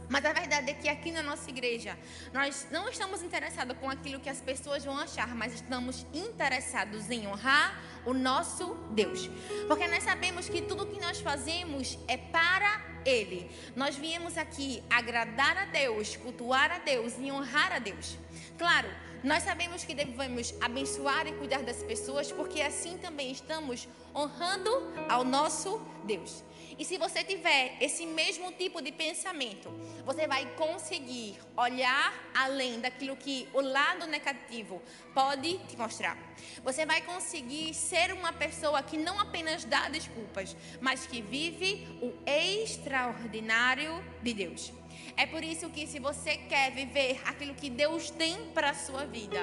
Mas 0.08 0.26
a 0.26 0.32
verdade 0.34 0.70
é 0.70 0.74
que 0.74 0.88
aqui 0.90 1.10
na 1.10 1.22
nossa 1.22 1.48
igreja, 1.48 1.98
nós 2.34 2.66
não 2.70 2.86
estamos 2.86 3.22
interessados 3.22 3.74
com 3.78 3.88
aquilo 3.88 4.20
que 4.20 4.28
as 4.28 4.42
pessoas 4.42 4.84
vão 4.84 4.98
achar, 4.98 5.34
mas 5.34 5.54
estamos 5.54 6.06
interessados 6.12 7.10
em 7.10 7.26
honrar 7.26 7.80
o 8.04 8.12
nosso 8.12 8.74
Deus. 8.90 9.30
Porque 9.66 9.88
nós 9.88 10.02
sabemos 10.02 10.50
que 10.50 10.60
tudo 10.60 10.86
que 10.86 11.00
nós 11.00 11.20
fazemos 11.20 11.98
é 12.06 12.18
para 12.18 12.84
Ele. 13.06 13.50
Nós 13.74 13.96
viemos 13.96 14.36
aqui 14.36 14.82
agradar 14.90 15.56
a 15.56 15.64
Deus, 15.64 16.14
cultuar 16.16 16.70
a 16.70 16.78
Deus 16.78 17.14
e 17.18 17.32
honrar 17.32 17.72
a 17.72 17.78
Deus. 17.78 18.18
Claro, 18.58 18.90
nós 19.24 19.44
sabemos 19.44 19.84
que 19.84 19.94
devemos 19.94 20.52
abençoar 20.60 21.26
e 21.26 21.32
cuidar 21.32 21.62
das 21.62 21.82
pessoas, 21.82 22.30
porque 22.30 22.60
assim 22.60 22.98
também 22.98 23.30
estamos 23.30 23.88
honrando 24.14 24.70
ao 25.08 25.24
nosso 25.24 25.80
Deus. 26.04 26.44
E 26.82 26.84
se 26.84 26.98
você 26.98 27.22
tiver 27.22 27.76
esse 27.80 28.04
mesmo 28.04 28.50
tipo 28.50 28.82
de 28.82 28.90
pensamento, 28.90 29.70
você 30.04 30.26
vai 30.26 30.44
conseguir 30.56 31.38
olhar 31.56 32.12
além 32.34 32.80
daquilo 32.80 33.14
que 33.14 33.48
o 33.54 33.60
lado 33.60 34.04
negativo 34.08 34.82
pode 35.14 35.58
te 35.58 35.76
mostrar. 35.76 36.18
Você 36.64 36.84
vai 36.84 37.00
conseguir 37.02 37.72
ser 37.72 38.12
uma 38.12 38.32
pessoa 38.32 38.82
que 38.82 38.96
não 38.96 39.20
apenas 39.20 39.64
dá 39.64 39.88
desculpas, 39.88 40.56
mas 40.80 41.06
que 41.06 41.22
vive 41.22 41.86
o 42.02 42.12
extraordinário 42.28 44.04
de 44.20 44.34
Deus. 44.34 44.72
É 45.16 45.24
por 45.24 45.44
isso 45.44 45.70
que 45.70 45.86
se 45.86 46.00
você 46.00 46.36
quer 46.36 46.72
viver 46.72 47.22
aquilo 47.26 47.54
que 47.54 47.70
Deus 47.70 48.10
tem 48.10 48.50
para 48.50 48.70
a 48.70 48.74
sua 48.74 49.06
vida, 49.06 49.38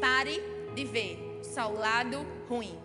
pare 0.00 0.42
de 0.74 0.84
ver 0.84 1.16
só 1.44 1.70
o 1.70 1.78
lado 1.78 2.26
ruim. 2.48 2.76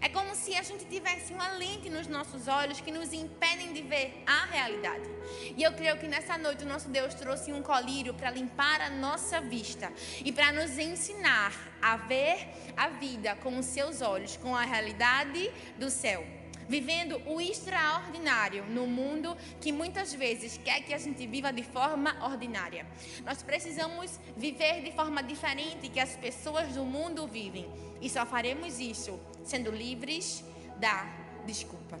É 0.00 0.08
como 0.08 0.34
se 0.34 0.54
a 0.54 0.62
gente 0.62 0.84
tivesse 0.84 1.32
uma 1.32 1.48
lente 1.52 1.88
nos 1.88 2.06
nossos 2.06 2.48
olhos 2.48 2.80
que 2.80 2.90
nos 2.90 3.12
impedem 3.12 3.72
de 3.72 3.82
ver 3.82 4.22
a 4.26 4.46
realidade. 4.46 5.08
E 5.56 5.62
eu 5.62 5.72
creio 5.72 5.96
que 5.98 6.06
nessa 6.06 6.36
noite 6.38 6.64
o 6.64 6.68
nosso 6.68 6.88
Deus 6.88 7.14
trouxe 7.14 7.52
um 7.52 7.62
colírio 7.62 8.14
para 8.14 8.30
limpar 8.30 8.80
a 8.80 8.90
nossa 8.90 9.40
vista 9.40 9.92
e 10.24 10.32
para 10.32 10.52
nos 10.52 10.78
ensinar 10.78 11.52
a 11.80 11.96
ver 11.96 12.48
a 12.76 12.88
vida 12.88 13.34
com 13.36 13.58
os 13.58 13.66
seus 13.66 14.00
olhos, 14.02 14.36
com 14.36 14.54
a 14.54 14.62
realidade 14.62 15.50
do 15.78 15.90
céu 15.90 16.24
vivendo 16.68 17.20
o 17.26 17.40
extraordinário 17.40 18.64
no 18.66 18.86
mundo 18.86 19.36
que 19.60 19.72
muitas 19.72 20.12
vezes 20.12 20.58
quer 20.64 20.82
que 20.82 20.92
a 20.92 20.98
gente 20.98 21.26
viva 21.26 21.52
de 21.52 21.62
forma 21.62 22.16
ordinária. 22.24 22.86
Nós 23.24 23.42
precisamos 23.42 24.18
viver 24.36 24.82
de 24.82 24.92
forma 24.92 25.22
diferente 25.22 25.88
que 25.88 26.00
as 26.00 26.16
pessoas 26.16 26.74
do 26.74 26.84
mundo 26.84 27.26
vivem 27.26 27.68
e 28.00 28.08
só 28.08 28.26
faremos 28.26 28.78
isso 28.78 29.18
sendo 29.44 29.70
livres 29.70 30.44
da 30.78 31.04
desculpa. 31.46 31.98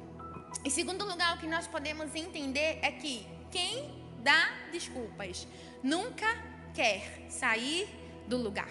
Em 0.64 0.70
segundo 0.70 1.04
lugar, 1.06 1.36
o 1.36 1.40
que 1.40 1.46
nós 1.46 1.66
podemos 1.66 2.14
entender 2.14 2.78
é 2.82 2.90
que 2.90 3.26
quem 3.50 3.90
dá 4.18 4.50
desculpas 4.72 5.46
nunca 5.82 6.26
quer 6.74 7.26
sair 7.28 7.88
do 8.26 8.36
lugar. 8.36 8.68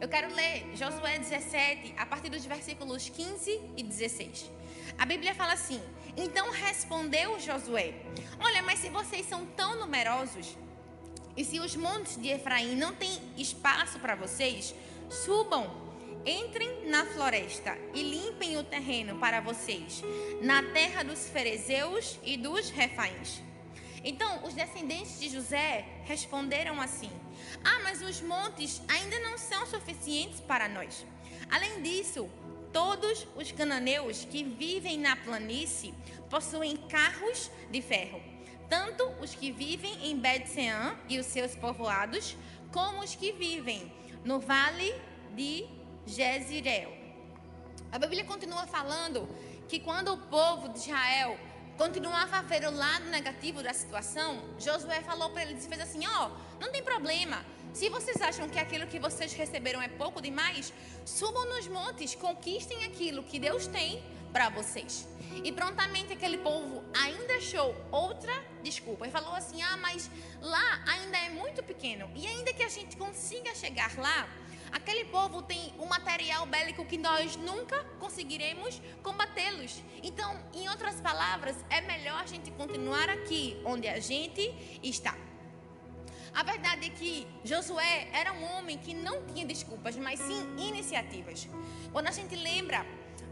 Eu 0.00 0.08
quero 0.08 0.34
ler 0.34 0.66
Josué 0.74 1.18
17, 1.18 1.94
a 1.96 2.04
partir 2.04 2.28
dos 2.28 2.44
versículos 2.44 3.08
15 3.08 3.60
e 3.76 3.82
16. 3.82 4.50
A 4.98 5.06
Bíblia 5.06 5.34
fala 5.34 5.52
assim: 5.52 5.80
Então 6.16 6.50
respondeu 6.50 7.38
Josué: 7.40 7.94
Olha, 8.40 8.62
mas 8.62 8.78
se 8.78 8.88
vocês 8.88 9.26
são 9.26 9.46
tão 9.46 9.78
numerosos, 9.78 10.56
e 11.36 11.44
se 11.44 11.58
os 11.60 11.74
montes 11.76 12.20
de 12.20 12.28
Efraim 12.28 12.76
não 12.76 12.94
têm 12.94 13.20
espaço 13.36 13.98
para 13.98 14.14
vocês, 14.14 14.74
subam 15.10 15.84
entrem 16.26 16.88
na 16.88 17.04
floresta 17.04 17.76
e 17.92 18.02
limpem 18.02 18.56
o 18.56 18.64
terreno 18.64 19.18
para 19.18 19.40
vocês, 19.40 20.02
na 20.40 20.62
terra 20.62 21.02
dos 21.02 21.28
ferezeus 21.28 22.18
e 22.24 22.36
dos 22.36 22.70
refaíns. 22.70 23.42
Então, 24.02 24.44
os 24.44 24.54
descendentes 24.54 25.18
de 25.18 25.28
José 25.28 25.86
responderam 26.04 26.80
assim: 26.80 27.10
Ah, 27.62 27.80
mas 27.82 28.02
os 28.02 28.20
montes 28.20 28.82
ainda 28.88 29.18
não 29.20 29.38
são 29.38 29.66
suficientes 29.66 30.40
para 30.40 30.68
nós. 30.68 31.06
Além 31.50 31.82
disso, 31.82 32.28
todos 32.74 33.24
os 33.36 33.52
cananeus 33.52 34.24
que 34.24 34.42
vivem 34.42 34.98
na 34.98 35.14
planície 35.14 35.94
possuem 36.28 36.76
carros 36.76 37.48
de 37.70 37.80
ferro, 37.80 38.20
tanto 38.68 39.04
os 39.22 39.32
que 39.32 39.52
vivem 39.52 40.10
em 40.10 40.18
Bet-Sean 40.18 40.96
e 41.08 41.20
os 41.20 41.26
seus 41.26 41.54
povoados, 41.54 42.36
como 42.72 42.98
os 42.98 43.14
que 43.14 43.30
vivem 43.30 43.92
no 44.24 44.40
vale 44.40 44.92
de 45.36 45.64
Jezreel. 46.04 46.92
A 47.92 47.98
Bíblia 48.00 48.24
continua 48.24 48.66
falando 48.66 49.28
que 49.68 49.78
quando 49.78 50.12
o 50.12 50.18
povo 50.18 50.68
de 50.70 50.80
Israel 50.80 51.38
continuava 51.78 52.38
a 52.38 52.42
ver 52.42 52.66
o 52.66 52.72
lado 52.72 53.04
negativo 53.04 53.62
da 53.62 53.72
situação, 53.72 54.42
Josué 54.58 55.00
falou 55.02 55.30
para 55.30 55.42
eles 55.42 55.64
e 55.64 55.68
fez 55.68 55.80
assim: 55.80 56.04
ó, 56.08 56.26
oh, 56.26 56.60
não 56.60 56.72
tem 56.72 56.82
problema. 56.82 57.44
Se 57.74 57.88
vocês 57.88 58.22
acham 58.22 58.48
que 58.48 58.56
aquilo 58.56 58.86
que 58.86 59.00
vocês 59.00 59.32
receberam 59.32 59.82
é 59.82 59.88
pouco 59.88 60.22
demais, 60.22 60.72
subam 61.04 61.44
nos 61.46 61.66
montes, 61.66 62.14
conquistem 62.14 62.84
aquilo 62.84 63.24
que 63.24 63.40
Deus 63.40 63.66
tem 63.66 64.00
para 64.32 64.48
vocês. 64.48 65.08
E 65.42 65.50
prontamente 65.50 66.12
aquele 66.12 66.38
povo 66.38 66.84
ainda 66.96 67.34
achou 67.34 67.74
outra 67.90 68.32
desculpa. 68.62 69.08
E 69.08 69.10
falou 69.10 69.34
assim: 69.34 69.60
ah, 69.60 69.76
mas 69.78 70.08
lá 70.40 70.84
ainda 70.86 71.18
é 71.18 71.30
muito 71.30 71.64
pequeno. 71.64 72.08
E 72.14 72.24
ainda 72.28 72.52
que 72.52 72.62
a 72.62 72.68
gente 72.68 72.96
consiga 72.96 73.52
chegar 73.56 73.92
lá, 73.98 74.28
Aquele 74.72 75.04
povo 75.04 75.40
tem 75.40 75.72
um 75.78 75.86
material 75.86 76.44
bélico 76.46 76.84
que 76.84 76.98
nós 76.98 77.36
nunca 77.36 77.78
conseguiremos 78.00 78.82
combatê-los. 79.04 79.80
Então, 80.02 80.36
em 80.52 80.68
outras 80.68 81.00
palavras, 81.00 81.56
é 81.70 81.80
melhor 81.80 82.20
a 82.20 82.26
gente 82.26 82.50
continuar 82.50 83.08
aqui 83.08 83.56
onde 83.64 83.86
a 83.86 84.00
gente 84.00 84.42
está. 84.82 85.16
A 86.34 86.42
verdade 86.42 86.86
é 86.86 86.90
que 86.90 87.26
Josué 87.44 88.08
era 88.12 88.32
um 88.32 88.44
homem 88.56 88.76
que 88.76 88.92
não 88.92 89.24
tinha 89.26 89.46
desculpas, 89.46 89.96
mas 89.96 90.18
sim 90.18 90.42
iniciativas. 90.58 91.48
Quando 91.92 92.08
a 92.08 92.10
gente 92.10 92.34
lembra 92.34 92.84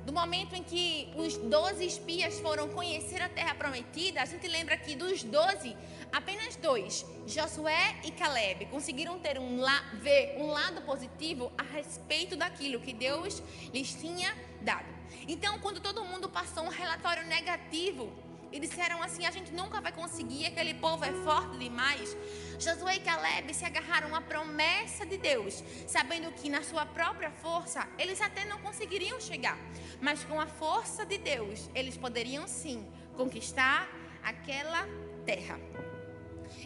do 0.06 0.12
momento 0.12 0.54
em 0.54 0.62
que 0.62 1.12
os 1.16 1.36
12 1.36 1.84
espias 1.84 2.38
foram 2.38 2.68
conhecer 2.68 3.20
a 3.20 3.28
terra 3.28 3.56
prometida, 3.56 4.22
a 4.22 4.24
gente 4.24 4.46
lembra 4.46 4.76
que 4.76 4.94
dos 4.94 5.24
12, 5.24 5.76
apenas 6.12 6.54
dois, 6.54 7.04
Josué 7.26 7.96
e 8.04 8.12
Caleb, 8.12 8.66
conseguiram 8.66 9.18
ter 9.18 9.36
um 9.36 9.60
la, 9.60 9.80
ver 9.94 10.36
um 10.38 10.52
lado 10.52 10.82
positivo 10.82 11.52
a 11.58 11.62
respeito 11.64 12.36
daquilo 12.36 12.80
que 12.80 12.92
Deus 12.92 13.42
lhes 13.74 13.94
tinha 13.94 14.32
dado. 14.60 14.86
Então, 15.26 15.58
quando 15.58 15.80
todo 15.80 16.04
mundo 16.04 16.28
passou 16.28 16.64
um 16.64 16.68
relatório 16.68 17.26
negativo 17.26 18.12
e 18.52 18.60
disseram 18.60 19.02
assim: 19.02 19.24
a 19.26 19.30
gente 19.30 19.52
nunca 19.52 19.80
vai 19.80 19.92
conseguir, 19.92 20.46
aquele 20.46 20.74
povo 20.74 21.04
é 21.04 21.12
forte 21.24 21.58
demais. 21.58 22.16
Josué 22.58 22.96
e 22.96 23.00
Caleb 23.00 23.52
se 23.54 23.64
agarraram 23.64 24.14
à 24.14 24.20
promessa 24.20 25.04
de 25.04 25.16
Deus, 25.16 25.64
sabendo 25.86 26.30
que 26.32 26.48
na 26.48 26.62
sua 26.62 26.86
própria 26.86 27.30
força 27.30 27.88
eles 27.98 28.20
até 28.20 28.44
não 28.44 28.58
conseguiriam 28.58 29.20
chegar, 29.20 29.58
mas 30.00 30.22
com 30.24 30.40
a 30.40 30.46
força 30.46 31.04
de 31.04 31.18
Deus 31.18 31.68
eles 31.74 31.96
poderiam 31.96 32.46
sim 32.46 32.86
conquistar 33.16 33.88
aquela 34.22 34.86
terra. 35.24 35.58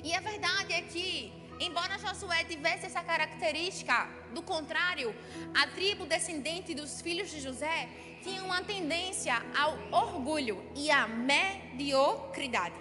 E 0.02 0.14
a 0.14 0.20
verdade 0.20 0.72
é 0.72 0.82
que, 0.82 1.32
embora 1.60 1.98
Josué 1.98 2.44
tivesse 2.44 2.86
essa 2.86 3.02
característica, 3.02 4.08
do 4.32 4.42
contrário, 4.42 5.14
a 5.54 5.66
tribo 5.68 6.06
descendente 6.06 6.74
dos 6.74 7.00
filhos 7.00 7.30
de 7.30 7.40
José 7.40 7.88
tinha 8.22 8.42
uma 8.42 8.62
tendência 8.62 9.34
ao 9.56 9.78
orgulho 9.92 10.64
e 10.74 10.90
à 10.90 11.06
mediocridade. 11.06 12.74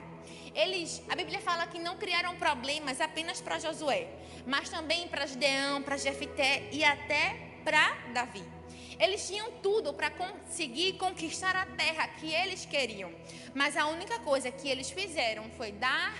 Eles, 0.53 1.01
a 1.09 1.15
Bíblia 1.15 1.39
fala 1.39 1.67
que 1.67 1.79
não 1.79 1.97
criaram 1.97 2.35
problemas 2.37 3.01
apenas 3.01 3.41
para 3.41 3.59
Josué, 3.59 4.07
mas 4.47 4.69
também 4.69 5.07
para 5.07 5.25
Gideão, 5.25 5.81
para 5.81 5.97
Jefité 5.97 6.69
e 6.71 6.83
até 6.83 7.59
para 7.63 7.93
Davi. 8.13 8.43
Eles 8.99 9.27
tinham 9.27 9.51
tudo 9.61 9.93
para 9.93 10.09
conseguir 10.09 10.93
conquistar 10.93 11.55
a 11.55 11.65
terra 11.65 12.07
que 12.07 12.33
eles 12.33 12.65
queriam, 12.65 13.11
mas 13.53 13.75
a 13.75 13.87
única 13.87 14.19
coisa 14.19 14.49
que 14.49 14.69
eles 14.69 14.89
fizeram 14.89 15.49
foi 15.51 15.73
dar 15.73 16.15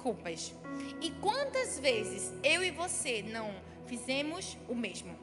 desculpas. 0.00 0.54
E 1.00 1.10
quantas 1.20 1.78
vezes 1.78 2.32
eu 2.42 2.64
e 2.64 2.70
você 2.70 3.22
não 3.22 3.54
fizemos 3.86 4.56
o 4.66 4.74
mesmo? 4.74 5.16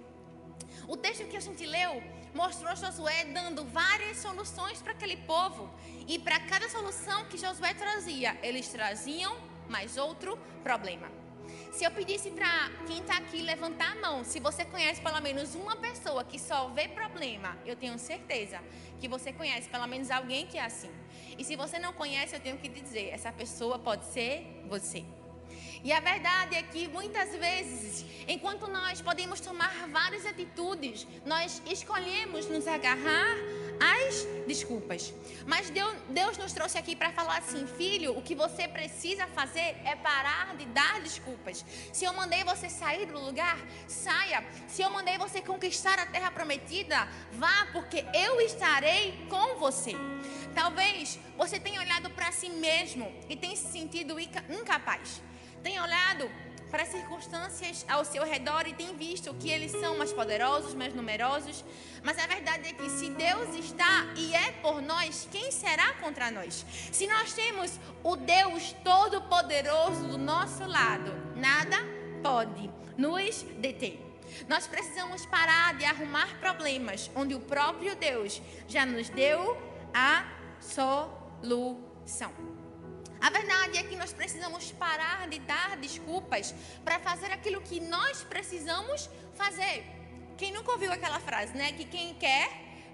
O 0.88 0.96
texto 0.96 1.26
que 1.26 1.36
a 1.36 1.40
gente 1.40 1.66
leu 1.66 2.02
mostrou 2.34 2.76
Josué 2.76 3.26
dando 3.26 3.66
várias 3.66 4.18
soluções 4.18 4.82
para 4.82 4.92
aquele 4.92 5.18
povo. 5.18 5.70
E 6.08 6.20
para 6.20 6.40
cada 6.42 6.70
solução 6.70 7.26
que 7.26 7.38
Josué 7.38 7.74
trazia, 7.74 8.38
eles 8.44 8.70
traziam 8.70 9.36
mais 9.68 9.98
outro 9.98 10.38
problema. 10.64 11.10
Se 11.72 11.84
eu 11.84 11.92
pedisse 11.92 12.30
para 12.32 12.70
quem 12.86 13.00
está 13.00 13.18
aqui 13.18 13.42
levantar 13.42 13.94
a 13.94 13.96
mão, 13.96 14.24
se 14.24 14.40
você 14.40 14.64
conhece 14.64 15.02
pelo 15.02 15.22
menos 15.22 15.56
uma 15.56 15.76
pessoa 15.76 16.24
que 16.24 16.38
só 16.38 16.68
vê 16.70 16.88
problema, 16.88 17.58
eu 17.66 17.76
tenho 17.76 17.98
certeza 17.98 18.60
que 19.00 19.08
você 19.08 19.34
conhece 19.34 19.68
pelo 19.70 19.88
menos 19.88 20.12
alguém 20.12 20.46
que 20.46 20.58
é 20.58 20.66
assim. 20.66 20.92
E 21.38 21.44
se 21.44 21.56
você 21.56 21.78
não 21.80 21.94
conhece, 21.94 22.36
eu 22.36 22.40
tenho 22.40 22.58
que 22.58 22.68
dizer: 22.68 23.10
essa 23.10 23.32
pessoa 23.32 23.78
pode 23.80 24.06
ser 24.06 24.64
você. 24.68 25.06
E 25.84 25.92
a 25.92 26.00
verdade 26.00 26.56
é 26.56 26.64
que 26.64 26.88
muitas 26.88 27.36
vezes, 27.36 28.06
enquanto 28.28 28.68
nós 28.68 29.02
podemos 29.02 29.40
tomar 29.40 29.72
várias 29.90 30.26
atitudes, 30.26 31.08
nós 31.26 31.62
escolhemos 31.66 32.48
nos 32.48 32.68
agarrar 32.68 33.36
às 33.80 34.26
desculpas. 34.48 35.14
Mas 35.46 35.70
Deus, 35.70 35.96
Deus 36.10 36.38
nos 36.38 36.52
trouxe 36.52 36.78
aqui 36.78 36.96
para 36.96 37.12
falar 37.12 37.38
assim: 37.38 37.68
filho, 37.68 38.18
o 38.18 38.22
que 38.22 38.36
você 38.36 38.68
precisa 38.68 39.28
fazer 39.28 39.76
é 39.86 39.96
parar 39.96 40.56
de 40.56 40.66
dar 40.66 41.00
desculpas. 41.02 41.64
Se 41.94 42.06
eu 42.06 42.14
mandei 42.14 42.44
você 42.44 42.70
sair 42.70 43.06
do 43.06 43.20
lugar, 43.20 43.58
saia. 43.88 44.44
Se 44.68 44.82
eu 44.82 44.90
mandei 44.90 45.18
você 45.18 45.42
conquistar 45.42 46.00
a 46.00 46.06
terra 46.06 46.32
prometida, 46.32 47.08
vá, 47.34 47.68
porque 47.72 48.04
eu 48.14 48.42
estarei 48.42 49.26
com 49.30 49.56
você. 49.56 49.94
Talvez 50.58 51.20
você 51.38 51.60
tenha 51.60 51.80
olhado 51.80 52.10
para 52.10 52.32
si 52.32 52.50
mesmo 52.50 53.14
e 53.30 53.36
tenha 53.36 53.56
se 53.56 53.72
sentido 53.72 54.20
incapaz. 54.20 55.22
Tem 55.62 55.80
olhado 55.80 56.28
para 56.72 56.82
as 56.82 56.90
circunstâncias 56.90 57.86
ao 57.88 58.04
seu 58.04 58.24
redor 58.26 58.68
e 58.68 58.74
tem 58.74 58.98
visto 58.98 59.36
que 59.36 59.52
eles 59.52 59.72
são 59.72 60.00
mais 60.00 60.12
poderosos, 60.12 60.74
mais 60.74 60.96
numerosos. 60.96 61.64
Mas 62.04 62.18
a 62.18 62.26
verdade 62.26 62.70
é 62.70 62.74
que 62.74 62.90
se 62.90 63.12
Deus 63.12 63.54
está 63.54 64.12
e 64.16 64.34
é 64.34 64.52
por 64.54 64.82
nós, 64.82 65.28
quem 65.32 65.52
será 65.52 65.94
contra 66.02 66.32
nós? 66.32 66.66
Se 66.92 67.06
nós 67.06 67.34
temos 67.34 67.80
o 68.04 68.16
Deus 68.16 68.76
Todo-Poderoso 68.84 70.08
do 70.08 70.18
nosso 70.18 70.66
lado, 70.66 71.14
nada 71.36 71.78
pode 72.24 72.68
nos 72.98 73.44
deter. 73.60 74.04
Nós 74.50 74.66
precisamos 74.66 75.24
parar 75.28 75.76
de 75.76 75.86
arrumar 75.86 76.40
problemas 76.40 77.12
onde 77.16 77.36
o 77.36 77.40
próprio 77.42 77.96
Deus 77.96 78.42
já 78.68 78.88
nos 78.88 79.08
deu 79.08 79.56
a 79.94 80.37
solução. 80.60 82.32
A 83.20 83.30
verdade 83.30 83.78
é 83.78 83.84
que 83.84 83.96
nós 83.96 84.14
precisamos 84.14 84.72
parar 84.72 85.28
de 85.28 85.40
dar 85.40 85.76
desculpas 85.78 86.54
para 86.84 87.00
fazer 87.00 87.32
aquilo 87.32 87.62
que 87.62 87.80
nós 87.80 88.24
precisamos 88.24 89.10
fazer. 89.34 89.84
Quem 90.38 90.52
nunca 90.52 90.72
ouviu 90.72 90.92
aquela 90.92 91.20
frase, 91.20 91.58
né? 91.58 91.72
Que 91.72 91.84
quem 91.84 92.14
quer, 92.14 92.48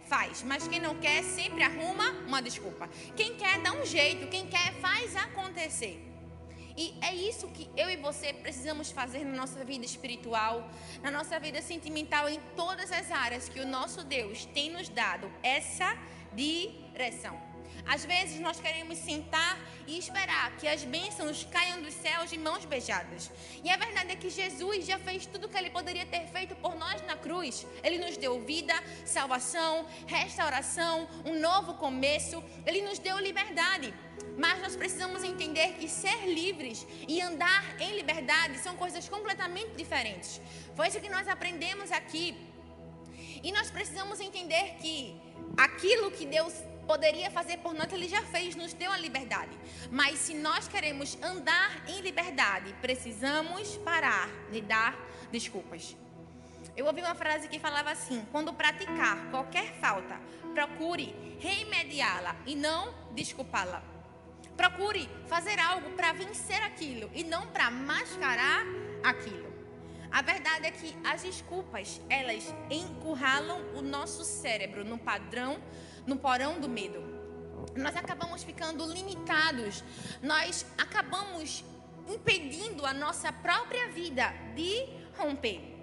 faz, 0.06 0.44
mas 0.44 0.68
quem 0.68 0.80
não 0.80 0.96
quer 0.96 1.24
sempre 1.24 1.64
arruma 1.64 2.10
uma 2.28 2.42
desculpa. 2.42 2.90
Quem 3.16 3.36
quer 3.36 3.60
dá 3.62 3.74
um 3.74 3.86
jeito, 3.86 4.28
quem 4.28 4.48
quer 4.48 4.74
faz 4.76 5.16
acontecer. 5.16 6.10
E 6.76 6.96
é 7.02 7.14
isso 7.14 7.48
que 7.50 7.70
eu 7.78 7.90
e 7.90 7.98
você 7.98 8.34
precisamos 8.34 8.92
fazer 8.92 9.24
na 9.24 9.36
nossa 9.36 9.64
vida 9.64 9.86
espiritual, 9.86 10.68
na 11.04 11.12
nossa 11.12 11.40
vida 11.40 11.62
sentimental, 11.62 12.28
em 12.28 12.40
todas 12.56 12.92
as 12.92 13.12
áreas 13.12 13.48
que 13.48 13.60
o 13.60 13.68
nosso 13.68 14.04
Deus 14.04 14.46
tem 14.46 14.72
nos 14.72 14.90
dado 14.90 15.32
essa 15.44 15.96
direção. 16.34 17.53
Às 17.86 18.06
vezes 18.06 18.40
nós 18.40 18.60
queremos 18.60 18.98
sentar 18.98 19.60
e 19.86 19.98
esperar 19.98 20.56
que 20.58 20.68
as 20.68 20.84
bênçãos 20.84 21.46
caiam 21.52 21.82
dos 21.82 21.94
céus 21.94 22.30
de 22.30 22.38
mãos 22.38 22.66
beijadas. 22.66 23.30
E 23.64 23.70
a 23.70 23.78
verdade 23.78 24.14
é 24.14 24.16
que 24.16 24.30
Jesus 24.30 24.86
já 24.86 24.98
fez 24.98 25.26
tudo 25.26 25.48
o 25.48 25.50
que 25.50 25.58
ele 25.58 25.70
poderia 25.70 26.06
ter 26.06 26.26
feito 26.28 26.56
por 26.56 26.76
nós 26.76 27.02
na 27.04 27.18
cruz. 27.18 27.66
Ele 27.84 28.00
nos 28.00 28.18
deu 28.18 28.40
vida, 28.42 28.74
salvação, 29.06 29.86
restauração, 30.08 31.08
um 31.26 31.40
novo 31.40 31.74
começo. 31.74 32.44
Ele 32.66 32.82
nos 32.82 33.00
deu 33.00 33.18
liberdade. 33.20 33.94
Mas 34.38 34.60
nós 34.62 34.76
precisamos 34.76 35.24
entender 35.24 35.74
que 35.74 35.88
ser 35.88 36.26
livres 36.26 36.88
e 37.08 37.22
andar 37.22 37.80
em 37.80 37.96
liberdade 37.96 38.58
são 38.60 38.76
coisas 38.76 39.08
completamente 39.08 39.76
diferentes. 39.76 40.42
Foi 40.76 40.88
isso 40.88 41.00
que 41.00 41.10
nós 41.10 41.28
aprendemos 41.28 41.92
aqui. 41.92 42.36
E 43.44 43.52
nós 43.52 43.70
precisamos 43.70 44.20
entender 44.20 44.76
que 44.82 45.20
aquilo 45.58 46.10
que 46.10 46.26
Deus 46.26 46.54
poderia 46.88 47.30
fazer 47.32 47.58
por 47.58 47.74
nós, 47.74 47.92
Ele 47.92 48.08
já 48.08 48.22
fez, 48.24 48.56
nos 48.56 48.74
deu 48.74 48.92
a 48.92 48.98
liberdade. 48.98 49.58
Mas 49.92 50.20
se 50.20 50.34
nós 50.34 50.68
queremos 50.68 51.18
andar 51.22 51.84
em 51.88 52.02
liberdade, 52.02 52.74
precisamos 52.82 53.78
parar 53.78 54.30
de 54.52 54.62
dar 54.62 54.96
desculpas. 55.32 55.96
Eu 56.76 56.86
ouvi 56.88 57.02
uma 57.02 57.16
frase 57.16 57.48
que 57.48 57.60
falava 57.60 57.92
assim: 57.92 58.26
quando 58.32 58.54
praticar 58.54 59.30
qualquer 59.30 59.74
falta, 59.76 60.20
procure 60.54 61.38
remediá-la 61.40 62.36
e 62.46 62.56
não 62.56 62.94
desculpá-la. 63.14 63.84
Procure 64.58 65.10
fazer 65.28 65.60
algo 65.60 65.92
para 65.92 66.14
vencer 66.14 66.62
aquilo 66.62 67.10
e 67.14 67.24
não 67.24 67.48
para 67.48 67.72
mascarar 67.72 68.64
aquilo. 69.04 69.52
A 70.12 70.22
verdade 70.22 70.68
é 70.68 70.72
que 70.72 70.96
as 71.04 71.24
desculpas, 71.24 72.00
elas 72.08 72.54
encurralam 72.70 73.76
o 73.76 73.82
nosso 73.82 74.24
cérebro 74.24 74.86
no 74.86 75.00
padrão, 75.00 75.60
no 76.06 76.18
porão 76.18 76.60
do 76.60 76.70
medo. 76.70 77.02
Nós 77.76 77.96
acabamos 77.96 78.44
ficando 78.44 78.86
limitados, 78.86 79.84
nós 80.22 80.66
acabamos 80.78 81.64
impedindo 82.08 82.86
a 82.86 82.94
nossa 82.94 83.32
própria 83.32 83.88
vida 83.90 84.34
de 84.56 84.86
romper. 85.18 85.74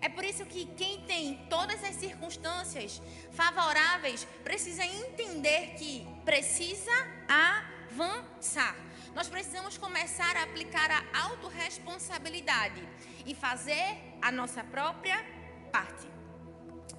É 0.00 0.08
por 0.08 0.24
isso 0.24 0.44
que 0.44 0.66
quem 0.66 1.00
tem 1.02 1.46
todas 1.48 1.82
as 1.84 1.94
circunstâncias 1.94 3.00
favoráveis 3.30 4.26
precisa 4.42 4.84
entender 4.84 5.74
que 5.78 6.06
precisa 6.24 6.90
avançar. 7.28 8.74
Nós 9.14 9.28
precisamos 9.28 9.78
começar 9.78 10.36
a 10.36 10.42
aplicar 10.42 10.90
a 10.90 11.20
autorresponsabilidade 11.26 12.82
e 13.24 13.34
fazer 13.34 14.16
a 14.20 14.32
nossa 14.32 14.64
própria 14.64 15.24
parte. 15.70 16.11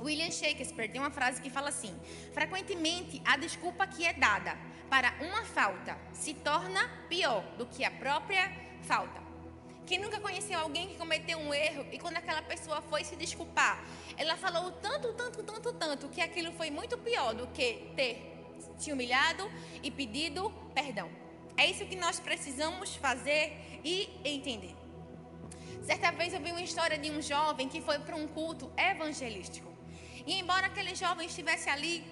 William 0.02 0.32
Shakespeare 0.32 0.90
tem 0.90 1.00
uma 1.00 1.12
frase 1.12 1.42
que 1.42 1.50
fala 1.50 1.70
assim: 1.70 1.94
frequentemente 2.34 3.22
a 3.26 3.38
desculpa 3.38 3.88
que 3.88 4.06
é 4.06 4.14
dada 4.14 4.58
para 4.90 5.14
uma 5.22 5.44
falta 5.44 5.98
se 6.14 6.34
torna 6.34 6.88
pior 7.10 7.44
do 7.58 7.66
que 7.66 7.84
a 7.84 7.92
própria 7.92 8.52
falta. 8.84 9.22
Quem 9.86 10.00
nunca 10.00 10.20
conheceu 10.20 10.60
alguém 10.60 10.88
que 10.88 10.96
cometeu 10.96 11.38
um 11.38 11.54
erro 11.54 11.86
e 11.92 12.00
quando 12.00 12.18
aquela 12.18 12.42
pessoa 12.42 12.82
foi 12.82 13.04
se 13.04 13.16
desculpar, 13.16 13.84
ela 14.18 14.38
falou 14.38 14.72
tanto, 14.72 15.12
tanto, 15.14 15.44
tanto, 15.44 15.74
tanto 15.74 16.10
que 16.10 16.22
aquilo 16.22 16.54
foi 16.54 16.70
muito 16.70 16.98
pior 16.98 17.34
do 17.34 17.48
que 17.48 17.92
ter 17.96 18.34
te 18.80 18.92
humilhado 18.92 19.50
e 19.82 19.92
pedido 19.92 20.50
perdão. 20.74 21.10
É 21.58 21.66
isso 21.70 21.86
que 21.86 21.96
nós 21.96 22.20
precisamos 22.20 22.96
fazer 22.96 23.54
e 23.84 24.10
entender. 24.24 24.76
Certa 25.84 26.12
vez 26.12 26.34
eu 26.34 26.40
vi 26.40 26.52
uma 26.52 26.62
história 26.62 26.98
de 26.98 27.12
um 27.12 27.22
jovem 27.22 27.68
que 27.68 27.82
foi 27.82 28.00
para 28.00 28.16
um 28.16 28.28
culto 28.28 28.72
evangelístico. 28.78 29.73
E 30.26 30.40
embora 30.40 30.68
aquele 30.68 30.96
jovem 30.96 31.28
estivesse 31.28 31.70
ali, 31.70 32.04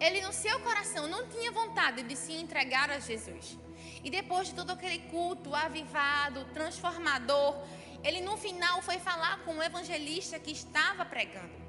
ele 0.00 0.20
no 0.22 0.32
seu 0.32 0.58
coração 0.60 1.06
não 1.06 1.28
tinha 1.28 1.50
vontade 1.52 2.02
de 2.02 2.16
se 2.16 2.32
entregar 2.32 2.90
a 2.90 2.98
Jesus. 2.98 3.58
E 4.02 4.10
depois 4.10 4.48
de 4.48 4.54
todo 4.54 4.70
aquele 4.70 4.98
culto 5.10 5.54
avivado, 5.54 6.44
transformador, 6.52 7.56
ele 8.02 8.20
no 8.20 8.36
final 8.36 8.82
foi 8.82 8.98
falar 8.98 9.38
com 9.44 9.56
o 9.56 9.62
evangelista 9.62 10.38
que 10.38 10.50
estava 10.50 11.04
pregando. 11.04 11.64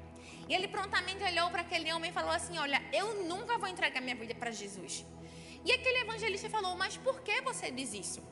E 0.48 0.54
ele 0.54 0.68
prontamente 0.68 1.24
olhou 1.24 1.50
para 1.50 1.62
aquele 1.62 1.92
homem 1.92 2.10
e 2.10 2.12
falou 2.12 2.30
assim: 2.30 2.58
Olha, 2.58 2.80
eu 2.92 3.24
nunca 3.24 3.58
vou 3.58 3.68
entregar 3.68 4.00
minha 4.00 4.14
vida 4.14 4.34
para 4.34 4.50
Jesus. 4.50 5.04
E 5.64 5.72
aquele 5.72 6.00
evangelista 6.00 6.48
falou: 6.48 6.76
Mas 6.76 6.96
por 6.96 7.20
que 7.22 7.40
você 7.40 7.70
diz 7.70 7.92
isso? 7.92 8.22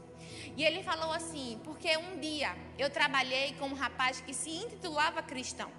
E 0.56 0.64
ele 0.64 0.82
falou 0.82 1.12
assim: 1.12 1.60
Porque 1.64 1.96
um 1.96 2.20
dia 2.20 2.54
eu 2.78 2.90
trabalhei 2.90 3.54
com 3.54 3.66
um 3.66 3.74
rapaz 3.74 4.20
que 4.20 4.34
se 4.34 4.50
intitulava 4.50 5.22
cristão. 5.22 5.70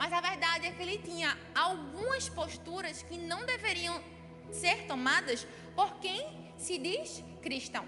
Mas 0.00 0.14
a 0.14 0.20
verdade 0.22 0.66
é 0.66 0.70
que 0.70 0.82
ele 0.82 0.96
tinha 0.96 1.36
algumas 1.54 2.26
posturas 2.26 3.02
que 3.02 3.18
não 3.18 3.44
deveriam 3.44 4.02
ser 4.50 4.86
tomadas 4.86 5.46
por 5.76 5.90
quem 5.98 6.18
se 6.56 6.78
diz 6.78 7.22
cristão. 7.42 7.84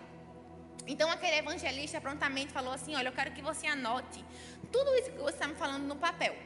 Então 0.86 1.10
aquele 1.10 1.36
evangelista 1.36 1.98
prontamente 2.02 2.52
falou 2.52 2.74
assim: 2.74 2.94
Olha, 2.94 3.08
eu 3.08 3.12
quero 3.12 3.32
que 3.32 3.40
você 3.40 3.66
anote 3.66 4.22
tudo 4.70 4.94
isso 4.96 5.10
que 5.10 5.22
você 5.28 5.36
está 5.36 5.48
me 5.48 5.54
falando 5.54 5.84
no 5.84 5.96
papel. 5.96 6.36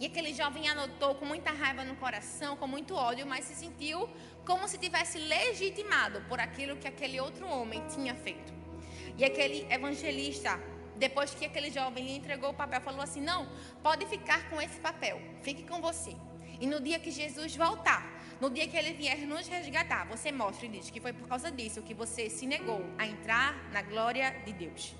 E 0.00 0.06
aquele 0.06 0.34
jovem 0.34 0.68
anotou 0.68 1.14
com 1.14 1.24
muita 1.24 1.52
raiva 1.52 1.84
no 1.84 1.94
coração, 1.96 2.56
com 2.56 2.66
muito 2.66 2.96
ódio, 2.96 3.24
mas 3.26 3.44
se 3.44 3.54
sentiu 3.54 4.10
como 4.44 4.66
se 4.66 4.76
tivesse 4.76 5.18
legitimado 5.18 6.20
por 6.22 6.40
aquilo 6.40 6.76
que 6.76 6.88
aquele 6.88 7.20
outro 7.20 7.46
homem 7.46 7.80
tinha 7.86 8.16
feito. 8.16 8.52
E 9.16 9.24
aquele 9.24 9.72
evangelista, 9.72 10.60
depois 10.98 11.34
que 11.34 11.44
aquele 11.44 11.70
jovem 11.70 12.04
lhe 12.04 12.16
entregou 12.16 12.50
o 12.50 12.54
papel, 12.54 12.80
falou 12.80 13.00
assim: 13.00 13.20
Não, 13.20 13.48
pode 13.82 14.06
ficar 14.06 14.48
com 14.50 14.60
esse 14.60 14.78
papel, 14.80 15.20
fique 15.42 15.62
com 15.64 15.80
você. 15.80 16.14
E 16.60 16.66
no 16.66 16.80
dia 16.80 16.98
que 16.98 17.10
Jesus 17.10 17.54
voltar, 17.54 18.02
no 18.40 18.48
dia 18.50 18.66
que 18.66 18.76
ele 18.76 18.92
vier 18.94 19.18
nos 19.26 19.46
resgatar, 19.46 20.06
você 20.06 20.32
mostra 20.32 20.66
e 20.66 20.68
diz 20.68 20.90
que 20.90 21.00
foi 21.00 21.12
por 21.12 21.28
causa 21.28 21.50
disso 21.50 21.82
que 21.82 21.94
você 21.94 22.30
se 22.30 22.46
negou 22.46 22.82
a 22.98 23.06
entrar 23.06 23.70
na 23.72 23.82
glória 23.82 24.30
de 24.44 24.52
Deus. 24.52 24.94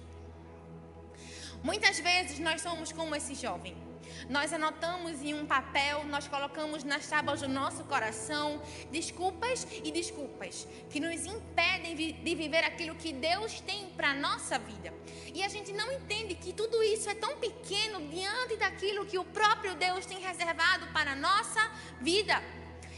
Muitas 1.62 1.98
vezes 1.98 2.38
nós 2.38 2.60
somos 2.60 2.92
como 2.92 3.14
esse 3.16 3.34
jovem. 3.34 3.85
Nós 4.28 4.52
anotamos 4.52 5.22
em 5.22 5.34
um 5.34 5.46
papel, 5.46 6.04
nós 6.04 6.26
colocamos 6.28 6.84
nas 6.84 7.06
tábuas 7.06 7.40
do 7.40 7.48
nosso 7.48 7.84
coração 7.84 8.62
desculpas 8.90 9.66
e 9.84 9.90
desculpas 9.90 10.66
que 10.90 11.00
nos 11.00 11.24
impedem 11.26 11.94
de 11.94 12.34
viver 12.34 12.64
aquilo 12.64 12.94
que 12.94 13.12
Deus 13.12 13.60
tem 13.60 13.88
para 13.90 14.14
nossa 14.14 14.58
vida. 14.58 14.92
E 15.34 15.42
a 15.42 15.48
gente 15.48 15.72
não 15.72 15.90
entende 15.92 16.34
que 16.34 16.52
tudo 16.52 16.82
isso 16.82 17.08
é 17.08 17.14
tão 17.14 17.36
pequeno 17.36 18.00
diante 18.08 18.56
daquilo 18.56 19.06
que 19.06 19.18
o 19.18 19.24
próprio 19.24 19.74
Deus 19.74 20.06
tem 20.06 20.18
reservado 20.18 20.86
para 20.88 21.12
a 21.12 21.16
nossa 21.16 21.70
vida. 22.00 22.42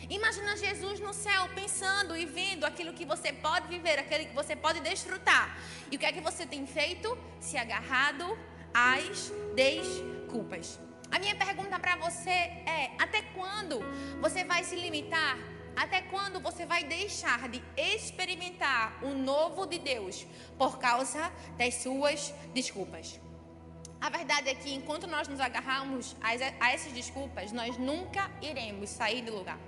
Imagina 0.09 0.57
Jesus 0.57 1.01
no 1.01 1.13
céu 1.13 1.49
pensando 1.55 2.17
e 2.17 2.25
vendo 2.25 2.65
aquilo 2.65 2.95
que 2.95 3.05
você 3.05 3.31
pode 3.31 3.69
viver, 3.69 3.99
aquilo 3.99 4.27
que 4.27 4.35
você 4.35 4.57
pode 4.57 4.81
desfrutar. 4.81 5.59
E 5.91 5.97
o 5.97 5.99
que 5.99 6.07
é 6.07 6.13
que 6.13 6.21
você 6.21 6.47
tem 6.47 6.67
feito? 6.67 7.17
Se 7.41 7.59
agarrado 7.59 8.27
às 8.73 9.31
desculpas. 9.55 10.88
A 11.11 11.19
minha 11.19 11.35
pergunta 11.35 11.79
para 11.79 11.97
você 11.97 12.31
é: 12.31 12.91
até 12.99 13.23
quando 13.35 13.81
você 14.21 14.45
vai 14.45 14.65
se 14.65 14.77
limitar? 14.77 15.39
Até 15.77 16.03
quando 16.03 16.41
você 16.41 16.67
vai 16.67 16.83
deixar 16.83 17.49
de 17.49 17.63
experimentar 17.77 18.99
o 19.03 19.11
novo 19.15 19.65
de 19.65 19.79
Deus 19.79 20.27
por 20.59 20.79
causa 20.79 21.33
das 21.57 21.75
suas 21.77 22.35
desculpas? 22.53 23.21
A 24.01 24.11
verdade 24.11 24.49
é 24.49 24.55
que 24.55 24.73
enquanto 24.75 25.07
nós 25.07 25.29
nos 25.29 25.41
agarrarmos 25.41 26.17
a 26.21 26.73
essas 26.73 26.93
desculpas, 26.93 27.53
nós 27.53 27.77
nunca 27.79 28.31
iremos 28.41 28.91
sair 28.91 29.23
do 29.23 29.35
lugar. 29.35 29.59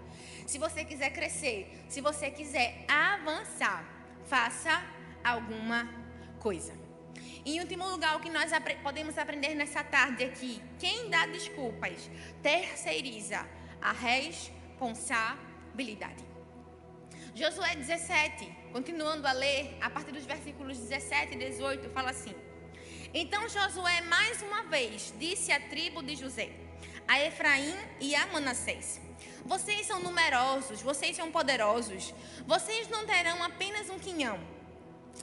Se 0.47 0.59
você 0.59 0.85
quiser 0.85 1.11
crescer, 1.11 1.85
se 1.89 2.01
você 2.01 2.31
quiser 2.31 2.85
avançar, 2.89 3.85
faça 4.27 4.83
alguma 5.23 5.89
coisa. 6.39 6.80
Em 7.45 7.61
último 7.61 7.87
lugar, 7.89 8.17
o 8.17 8.21
que 8.21 8.31
nós 8.31 8.51
podemos 8.83 9.17
aprender 9.17 9.55
nessa 9.55 9.83
tarde 9.83 10.25
aqui: 10.25 10.61
quem 10.79 11.09
dá 11.09 11.25
desculpas? 11.27 12.11
Terceiriza. 12.43 13.49
A 13.81 13.93
responsabilidade. 13.93 16.23
Josué 17.35 17.77
17, 17.77 18.45
continuando 18.73 19.27
a 19.27 19.33
ler, 19.33 19.75
a 19.81 19.89
partir 19.89 20.13
dos 20.13 20.27
versículos 20.27 20.77
17 20.77 21.35
e 21.35 21.39
18, 21.39 21.89
fala 21.91 22.11
assim: 22.11 22.35
Então 23.15 23.49
Josué 23.49 24.03
mais 24.03 24.43
uma 24.43 24.65
vez 24.65 25.15
disse 25.19 25.51
à 25.51 25.59
tribo 25.59 26.03
de 26.03 26.15
José, 26.15 26.51
a 27.09 27.19
Efraim 27.23 27.75
e 28.01 28.15
a 28.15 28.27
Manassés: 28.27 29.01
Vocês 29.47 29.87
são 29.87 30.01
numerosos, 30.01 30.83
vocês 30.83 31.17
são 31.17 31.33
poderosos, 31.33 32.13
vocês 32.47 32.87
não 32.89 33.07
terão 33.07 33.43
apenas 33.43 33.89
um 33.89 33.99
quinhão 33.99 34.39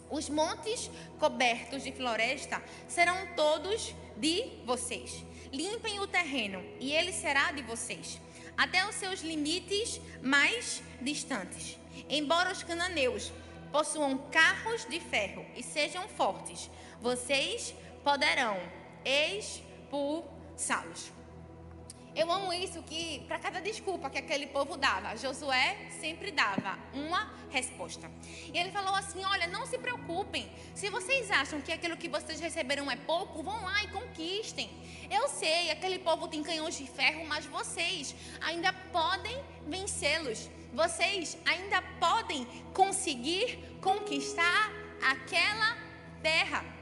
os 0.09 0.29
montes 0.29 0.89
cobertos 1.19 1.83
de 1.83 1.91
floresta 1.91 2.63
serão 2.87 3.27
todos 3.35 3.93
de 4.17 4.61
vocês. 4.65 5.25
Limpem 5.51 5.99
o 5.99 6.07
terreno 6.07 6.63
e 6.79 6.93
ele 6.93 7.11
será 7.11 7.51
de 7.51 7.61
vocês, 7.63 8.21
até 8.57 8.87
os 8.87 8.95
seus 8.95 9.19
limites 9.21 9.99
mais 10.21 10.81
distantes. 11.01 11.77
Embora 12.09 12.51
os 12.51 12.63
cananeus 12.63 13.31
possuam 13.71 14.17
carros 14.31 14.85
de 14.85 14.99
ferro 14.99 15.45
e 15.55 15.63
sejam 15.63 16.07
fortes, 16.09 16.69
vocês 17.01 17.73
poderão 18.03 18.57
expulsá-los. 19.05 21.16
Eu 22.17 22.31
amo 22.31 22.51
isso 22.51 22.81
que 22.81 23.19
para 23.27 23.37
cada 23.37 23.59
desculpa 23.61 24.09
que 24.09 24.17
aquele 24.17 24.47
povo 24.47 24.75
dava, 24.75 25.15
Josué 25.15 25.77
sempre 26.01 26.31
dava 26.31 26.75
uma 26.91 27.31
resposta. 27.51 28.09
E 28.51 28.57
ele 28.57 28.71
falou 28.71 28.95
assim: 28.95 29.23
"Olha, 29.23 29.45
não 29.45 29.67
se 29.67 29.77
preocupem. 29.77 30.51
Se 30.73 30.89
vocês 30.89 31.29
acham 31.29 31.61
que 31.61 31.71
aquilo 31.71 31.95
que 31.95 32.09
vocês 32.09 32.39
receberam 32.39 32.89
é 32.89 32.95
pouco, 32.95 33.43
vão 33.43 33.61
lá 33.63 33.83
e 33.83 33.89
conquistem. 33.89 34.67
Eu 35.11 35.27
sei, 35.29 35.69
aquele 35.69 35.99
povo 35.99 36.27
tem 36.27 36.41
canhões 36.41 36.75
de 36.75 36.87
ferro, 36.87 37.23
mas 37.27 37.45
vocês 37.45 38.15
ainda 38.41 38.73
podem 38.91 39.37
vencê-los. 39.67 40.49
Vocês 40.73 41.37
ainda 41.45 41.83
podem 41.99 42.45
conseguir 42.73 43.77
conquistar 43.79 44.71
aquela 45.13 45.77
terra." 46.23 46.76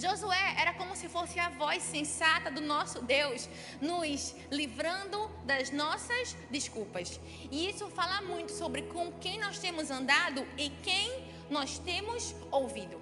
Josué 0.00 0.54
era 0.58 0.72
como 0.72 0.96
se 0.96 1.08
fosse 1.10 1.38
a 1.38 1.50
voz 1.50 1.82
sensata 1.82 2.50
do 2.50 2.62
nosso 2.62 3.02
Deus, 3.02 3.46
nos 3.82 4.34
livrando 4.50 5.30
das 5.44 5.70
nossas 5.70 6.34
desculpas. 6.50 7.20
E 7.50 7.68
isso 7.68 7.86
fala 7.88 8.22
muito 8.22 8.50
sobre 8.50 8.82
com 8.82 9.12
quem 9.12 9.38
nós 9.38 9.58
temos 9.58 9.90
andado 9.90 10.46
e 10.56 10.70
quem 10.82 11.22
nós 11.50 11.78
temos 11.78 12.34
ouvido. 12.50 12.98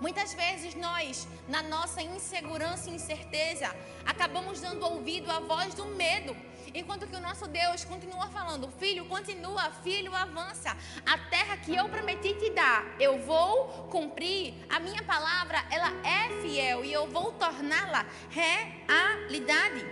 Muitas 0.00 0.34
vezes 0.34 0.74
nós, 0.76 1.26
na 1.48 1.62
nossa 1.62 2.00
insegurança 2.00 2.90
e 2.90 2.94
incerteza, 2.94 3.74
acabamos 4.04 4.60
dando 4.60 4.86
ouvido 4.86 5.28
à 5.30 5.40
voz 5.40 5.74
do 5.74 5.86
medo. 5.86 6.36
Enquanto 6.74 7.06
que 7.06 7.16
o 7.16 7.20
nosso 7.20 7.46
Deus 7.48 7.84
continua 7.84 8.28
falando: 8.28 8.70
Filho, 8.78 9.04
continua, 9.06 9.70
filho, 9.82 10.14
avança. 10.14 10.76
A 11.04 11.18
terra 11.18 11.56
que 11.56 11.74
eu 11.74 11.88
prometi 11.88 12.34
te 12.34 12.50
dar, 12.50 12.84
eu 12.98 13.18
vou 13.18 13.88
cumprir. 13.90 14.54
A 14.68 14.78
minha 14.80 15.02
palavra, 15.02 15.64
ela 15.70 15.92
é 16.04 16.40
fiel 16.42 16.84
e 16.84 16.92
eu 16.92 17.06
vou 17.08 17.32
torná-la 17.32 18.06
realidade. 18.30 19.84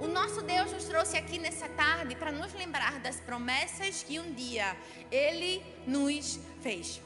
O 0.00 0.06
nosso 0.06 0.42
Deus 0.42 0.72
nos 0.72 0.84
trouxe 0.84 1.16
aqui 1.16 1.38
nessa 1.38 1.68
tarde 1.68 2.14
para 2.14 2.30
nos 2.30 2.52
lembrar 2.54 3.00
das 3.00 3.18
promessas 3.20 4.04
que 4.04 4.20
um 4.20 4.32
dia 4.32 4.76
Ele 5.10 5.60
nos 5.86 6.38
fez. 6.62 7.00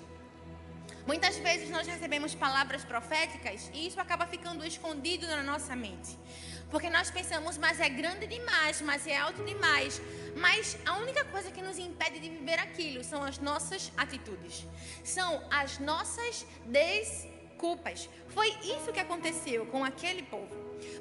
Muitas 1.07 1.37
vezes 1.39 1.69
nós 1.69 1.87
recebemos 1.87 2.35
palavras 2.35 2.85
proféticas 2.85 3.71
e 3.75 3.89
isso 3.89 4.01
acaba 4.01 4.27
ficando 4.27 4.65
escondido 4.65 5.27
na 5.27 5.43
nossa 5.43 5.75
mente. 5.75 6.17
Porque 6.71 6.89
nós 6.89 7.11
pensamos, 7.11 7.59
mas 7.59 7.81
é 7.81 7.89
grande 7.89 8.27
demais, 8.27 8.81
mas 8.81 9.07
é 9.07 9.17
alto 9.17 9.45
demais. 9.45 10.01
Mas 10.37 10.79
a 10.87 10.97
única 10.97 11.25
coisa 11.27 11.51
que 11.51 11.61
nos 11.61 11.77
impede 11.77 12.21
de 12.21 12.31
viver 12.31 12.59
aquilo 12.59 13.03
são 13.05 13.23
as 13.23 13.39
nossas 13.39 13.93
atitudes, 13.97 14.65
são 15.05 15.43
as 15.51 15.79
nossas 15.79 16.47
desculpas. 16.65 18.09
Foi 18.29 18.49
isso 18.63 18.93
que 18.93 19.01
aconteceu 19.01 19.67
com 19.67 19.85
aquele 19.85 20.23
povo. 20.23 20.55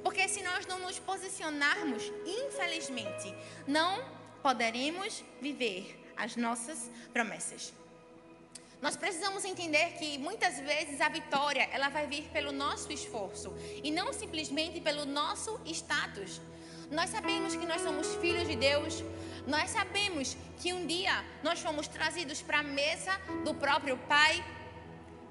Porque 0.04 0.28
se 0.28 0.44
nós 0.44 0.66
não 0.66 0.80
nos 0.80 1.00
posicionarmos, 1.00 2.12
infelizmente, 2.26 3.34
não 3.68 4.04
poderemos 4.42 5.24
viver 5.40 5.98
as 6.18 6.36
nossas 6.36 6.90
promessas. 7.14 7.74
Nós 8.82 8.98
precisamos 8.98 9.46
entender 9.46 9.92
que 10.00 10.18
muitas 10.18 10.60
vezes 10.60 11.00
a 11.02 11.08
vitória 11.08 11.70
ela 11.72 11.90
vai 11.90 12.08
vir 12.08 12.24
pelo 12.34 12.52
nosso 12.52 12.92
esforço 12.92 13.54
e 13.84 13.92
não 13.92 14.12
simplesmente 14.12 14.82
pelo 14.82 15.06
nosso 15.06 15.60
status. 15.66 16.42
Nós 16.90 17.12
sabemos 17.12 17.56
que 17.56 17.66
nós 17.66 17.82
somos 17.82 18.16
filhos 18.16 18.48
de 18.48 18.56
Deus. 18.56 19.04
Nós 19.46 19.70
sabemos 19.70 20.36
que 20.60 20.74
um 20.74 20.88
dia 20.88 21.24
nós 21.44 21.60
fomos 21.60 21.88
trazidos 21.88 22.42
para 22.42 22.60
a 22.60 22.64
mesa 22.64 23.12
do 23.46 23.54
próprio 23.54 23.98
Pai. 24.10 24.44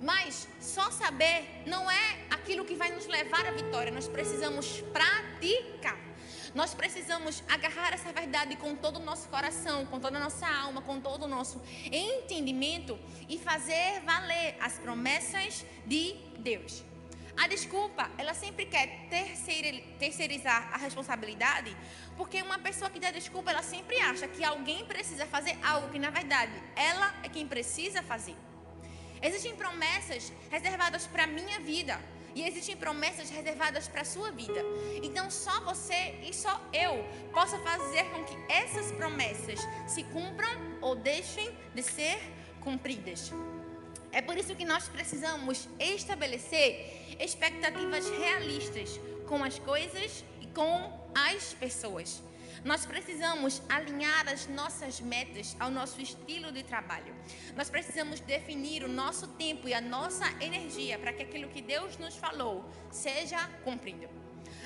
Mas 0.00 0.48
só 0.60 0.90
saber 0.90 1.44
não 1.66 1.90
é 1.90 2.18
aquilo 2.30 2.64
que 2.64 2.74
vai 2.74 2.90
nos 2.92 3.06
levar 3.06 3.44
à 3.46 3.50
vitória. 3.50 3.90
Nós 3.90 4.08
precisamos 4.08 4.80
praticar. 4.92 6.09
Nós 6.54 6.74
precisamos 6.74 7.44
agarrar 7.48 7.92
essa 7.92 8.12
verdade 8.12 8.56
com 8.56 8.74
todo 8.74 8.96
o 8.96 9.04
nosso 9.04 9.28
coração, 9.28 9.86
com 9.86 10.00
toda 10.00 10.16
a 10.16 10.20
nossa 10.20 10.48
alma, 10.48 10.82
com 10.82 11.00
todo 11.00 11.24
o 11.24 11.28
nosso 11.28 11.62
entendimento 11.92 12.98
e 13.28 13.38
fazer 13.38 14.00
valer 14.04 14.56
as 14.60 14.76
promessas 14.78 15.64
de 15.86 16.14
Deus. 16.38 16.82
A 17.36 17.46
desculpa, 17.46 18.10
ela 18.18 18.34
sempre 18.34 18.66
quer 18.66 19.08
terceirizar 19.98 20.70
a 20.74 20.76
responsabilidade, 20.76 21.74
porque 22.16 22.42
uma 22.42 22.58
pessoa 22.58 22.90
que 22.90 22.98
dá 22.98 23.10
desculpa, 23.12 23.50
ela 23.50 23.62
sempre 23.62 23.98
acha 24.00 24.26
que 24.26 24.44
alguém 24.44 24.84
precisa 24.84 25.26
fazer 25.26 25.56
algo 25.62 25.88
que 25.88 25.98
na 25.98 26.10
verdade 26.10 26.52
ela 26.74 27.14
é 27.22 27.28
quem 27.28 27.46
precisa 27.46 28.02
fazer. 28.02 28.36
Existem 29.22 29.54
promessas 29.54 30.32
reservadas 30.50 31.06
para 31.06 31.24
a 31.24 31.26
minha 31.28 31.60
vida 31.60 32.00
e 32.34 32.46
existem 32.46 32.76
promessas 32.76 33.30
reservadas 33.30 33.88
para 33.88 34.02
a 34.02 34.04
sua 34.04 34.30
vida. 34.30 34.60
Então 35.02 35.30
só 35.30 35.60
você 35.60 36.14
e 36.22 36.32
só 36.32 36.60
eu 36.72 37.04
possa 37.32 37.58
fazer 37.58 38.04
com 38.10 38.24
que 38.24 38.36
essas 38.52 38.92
promessas 38.92 39.60
se 39.86 40.02
cumpram 40.04 40.50
ou 40.80 40.94
deixem 40.94 41.50
de 41.74 41.82
ser 41.82 42.18
cumpridas. 42.60 43.32
É 44.12 44.20
por 44.20 44.36
isso 44.36 44.54
que 44.56 44.64
nós 44.64 44.88
precisamos 44.88 45.68
estabelecer 45.78 47.16
expectativas 47.20 48.08
realistas 48.10 49.00
com 49.28 49.44
as 49.44 49.58
coisas 49.58 50.24
e 50.40 50.46
com 50.48 50.92
as 51.14 51.54
pessoas. 51.54 52.22
Nós 52.64 52.86
precisamos 52.86 53.62
alinhar 53.68 54.28
as 54.28 54.46
nossas 54.46 55.00
metas 55.00 55.56
ao 55.58 55.70
nosso 55.70 56.00
estilo 56.00 56.52
de 56.52 56.62
trabalho. 56.62 57.14
Nós 57.56 57.70
precisamos 57.70 58.20
definir 58.20 58.84
o 58.84 58.88
nosso 58.88 59.26
tempo 59.28 59.68
e 59.68 59.74
a 59.74 59.80
nossa 59.80 60.26
energia 60.40 60.98
para 60.98 61.12
que 61.12 61.22
aquilo 61.22 61.48
que 61.48 61.62
Deus 61.62 61.96
nos 61.98 62.16
falou 62.16 62.64
seja 62.90 63.38
cumprido. 63.64 64.08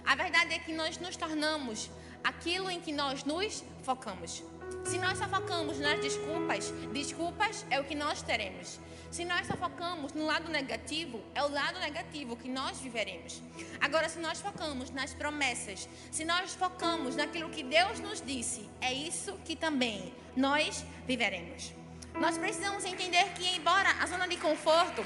A 0.05 0.15
verdade 0.15 0.55
é 0.55 0.59
que 0.59 0.73
nós 0.73 0.99
nos 0.99 1.17
tornamos 1.17 1.91
aquilo 2.23 2.71
em 2.71 2.81
que 2.81 2.93
nós 2.93 3.25
nos 3.25 3.65
focamos. 3.83 4.43
Se 4.85 4.99
nós 4.99 5.19
só 5.19 5.29
focamos 5.29 5.79
nas 5.79 6.01
desculpas, 6.01 6.71
desculpas 6.93 7.65
é 7.71 7.81
o 7.81 7.85
que 7.85 7.95
nós 7.95 8.23
teremos. 8.23 8.81
Se 9.15 9.25
nós 9.25 9.47
só 9.47 9.57
focamos 9.57 10.13
no 10.13 10.27
lado 10.27 10.51
negativo, 10.51 11.23
é 11.37 11.43
o 11.45 11.49
lado 11.49 11.79
negativo 11.79 12.37
que 12.37 12.49
nós 12.49 12.81
viveremos. 12.81 13.41
Agora, 13.81 14.09
se 14.09 14.19
nós 14.19 14.41
focamos 14.41 14.91
nas 14.91 15.15
promessas, 15.15 15.89
se 16.11 16.25
nós 16.25 16.53
focamos 16.53 17.15
naquilo 17.15 17.49
que 17.49 17.63
Deus 17.63 18.01
nos 18.01 18.21
disse, 18.21 18.69
é 18.81 18.93
isso 18.93 19.39
que 19.45 19.55
também 19.55 20.13
nós 20.37 20.85
viveremos. 21.07 21.73
Nós 22.15 22.37
precisamos 22.37 22.85
entender 22.85 23.23
que, 23.35 23.55
embora 23.55 23.89
a 24.03 24.07
zona 24.09 24.27
de 24.27 24.37
conforto 24.37 25.05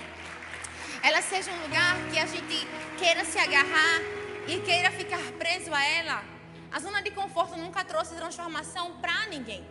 ela 1.02 1.20
seja 1.20 1.52
um 1.52 1.62
lugar 1.64 1.94
que 2.10 2.18
a 2.18 2.24
gente 2.24 2.66
queira 2.98 3.26
se 3.26 3.38
agarrar 3.38 4.00
e 4.48 4.58
queira 4.60 4.90
ficar 4.90 5.20
preso 5.38 5.70
a 5.74 5.84
ela, 5.84 6.24
a 6.72 6.80
zona 6.80 7.02
de 7.02 7.10
conforto 7.10 7.58
nunca 7.58 7.84
trouxe 7.84 8.14
transformação 8.14 8.98
para 9.02 9.26
ninguém. 9.26 9.62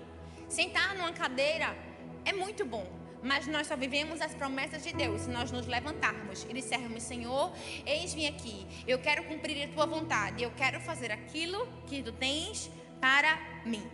Sentar 0.47 0.93
numa 0.93 1.11
cadeira 1.11 1.75
é 2.23 2.33
muito 2.33 2.63
bom, 2.63 2.96
mas 3.27 3.45
nós 3.45 3.67
só 3.67 3.75
vivemos 3.75 4.21
as 4.21 4.33
promessas 4.33 4.83
de 4.83 4.93
Deus 4.93 5.21
se 5.23 5.29
nós 5.29 5.51
nos 5.51 5.67
levantarmos 5.67 6.45
e 6.49 6.53
dissermos: 6.53 7.03
Senhor, 7.03 7.51
eis-me 7.85 8.25
aqui, 8.25 8.65
eu 8.87 8.99
quero 8.99 9.25
cumprir 9.25 9.61
a 9.65 9.67
tua 9.73 9.85
vontade, 9.85 10.41
eu 10.41 10.51
quero 10.51 10.79
fazer 10.79 11.11
aquilo 11.11 11.67
que 11.87 12.01
tu 12.01 12.13
tens 12.13 12.71
para 13.01 13.37
mim. 13.65 13.85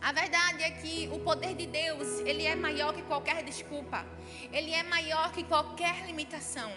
A 0.00 0.12
verdade 0.12 0.62
é 0.62 0.70
que 0.70 1.08
o 1.12 1.18
poder 1.18 1.54
de 1.54 1.66
Deus, 1.66 2.20
ele 2.20 2.46
é 2.46 2.54
maior 2.54 2.94
que 2.94 3.02
qualquer 3.02 3.42
desculpa. 3.42 4.06
Ele 4.52 4.72
é 4.72 4.82
maior 4.82 5.32
que 5.32 5.42
qualquer 5.42 6.06
limitação. 6.06 6.70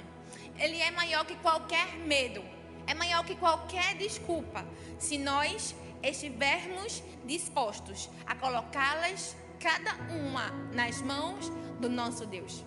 Ele 0.57 0.77
é 0.81 0.91
maior 0.91 1.25
que 1.25 1.36
qualquer 1.36 1.95
medo. 1.99 2.43
É 2.88 2.93
maior 2.93 3.23
que 3.23 3.36
qualquer 3.36 3.95
desculpa. 3.95 4.65
Se 4.97 5.17
nós 5.17 5.75
estivermos 6.01 7.01
dispostos 7.25 8.09
a 8.25 8.36
colocá-las 8.36 9.36
cada 9.63 9.93
uma 10.13 10.49
nas 10.73 11.02
mãos 11.02 11.49
do 11.80 11.88
nosso 11.88 12.26
Deus. 12.26 12.65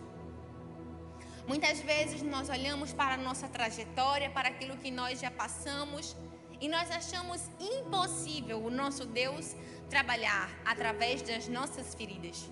Muitas 1.47 1.79
vezes 1.81 2.23
nós 2.23 2.49
olhamos 2.49 2.95
para 2.95 3.15
a 3.15 3.17
nossa 3.19 3.47
trajetória, 3.47 4.31
para 4.31 4.49
aquilo 4.49 4.79
que 4.79 4.91
nós 4.91 5.21
já 5.21 5.31
passamos, 5.31 6.17
e 6.59 6.69
nós 6.69 6.91
achamos 6.91 7.51
impossível 7.61 8.65
o 8.65 8.71
nosso 8.71 9.05
Deus 9.05 9.55
trabalhar 9.91 10.49
através 10.65 11.21
das 11.21 11.47
nossas 11.49 11.95
feridas. 11.95 12.49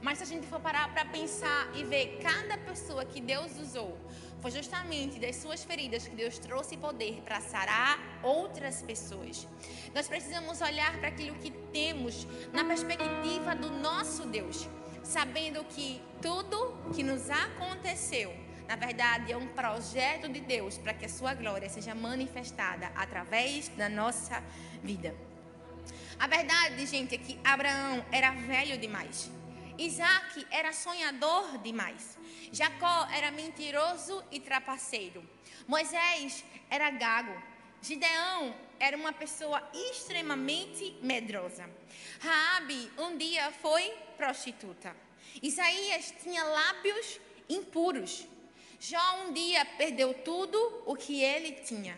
Mas 0.00 0.18
se 0.18 0.24
a 0.24 0.26
gente 0.26 0.46
for 0.46 0.60
parar 0.60 0.94
para 0.94 1.04
pensar 1.06 1.68
e 1.74 1.82
ver 1.82 2.20
cada 2.22 2.56
pessoa 2.58 3.04
que 3.04 3.20
Deus 3.20 3.58
usou 3.58 3.98
foi 4.40 4.50
justamente 4.50 5.18
das 5.18 5.36
suas 5.36 5.62
feridas 5.64 6.06
que 6.06 6.16
Deus 6.16 6.38
trouxe 6.38 6.76
poder 6.76 7.22
para 7.24 7.40
sarar 7.40 7.98
outras 8.22 8.82
pessoas. 8.82 9.46
Nós 9.94 10.08
precisamos 10.08 10.60
olhar 10.60 10.98
para 10.98 11.08
aquilo 11.08 11.36
que 11.36 11.50
temos 11.72 12.26
na 12.52 12.64
perspectiva 12.64 13.54
do 13.54 13.70
nosso 13.70 14.26
Deus, 14.26 14.68
sabendo 15.02 15.62
que 15.64 16.00
tudo 16.22 16.74
que 16.94 17.02
nos 17.02 17.28
aconteceu, 17.28 18.34
na 18.66 18.76
verdade, 18.76 19.32
é 19.32 19.36
um 19.36 19.48
projeto 19.48 20.28
de 20.28 20.40
Deus 20.40 20.78
para 20.78 20.94
que 20.94 21.04
a 21.04 21.08
sua 21.08 21.34
glória 21.34 21.68
seja 21.68 21.94
manifestada 21.94 22.90
através 22.94 23.68
da 23.68 23.88
nossa 23.88 24.42
vida. 24.82 25.14
A 26.18 26.26
verdade, 26.26 26.86
gente, 26.86 27.14
é 27.14 27.18
que 27.18 27.38
Abraão 27.42 28.04
era 28.12 28.30
velho 28.32 28.78
demais. 28.78 29.30
Isaac 29.80 30.46
era 30.50 30.74
sonhador 30.74 31.56
demais. 31.56 32.18
Jacó 32.52 33.08
era 33.14 33.30
mentiroso 33.30 34.22
e 34.30 34.38
trapaceiro. 34.38 35.26
Moisés 35.66 36.44
era 36.68 36.90
gago. 36.90 37.32
Gideão 37.80 38.54
era 38.78 38.94
uma 38.94 39.10
pessoa 39.10 39.66
extremamente 39.72 40.98
medrosa. 41.00 41.66
Raabe 42.20 42.92
um 42.98 43.16
dia 43.16 43.50
foi 43.52 43.90
prostituta. 44.18 44.94
Isaías 45.42 46.12
tinha 46.22 46.44
lábios 46.44 47.18
impuros. 47.48 48.26
Jó 48.78 49.24
um 49.24 49.32
dia 49.32 49.64
perdeu 49.64 50.12
tudo 50.12 50.82
o 50.84 50.94
que 50.94 51.22
ele 51.22 51.52
tinha. 51.52 51.96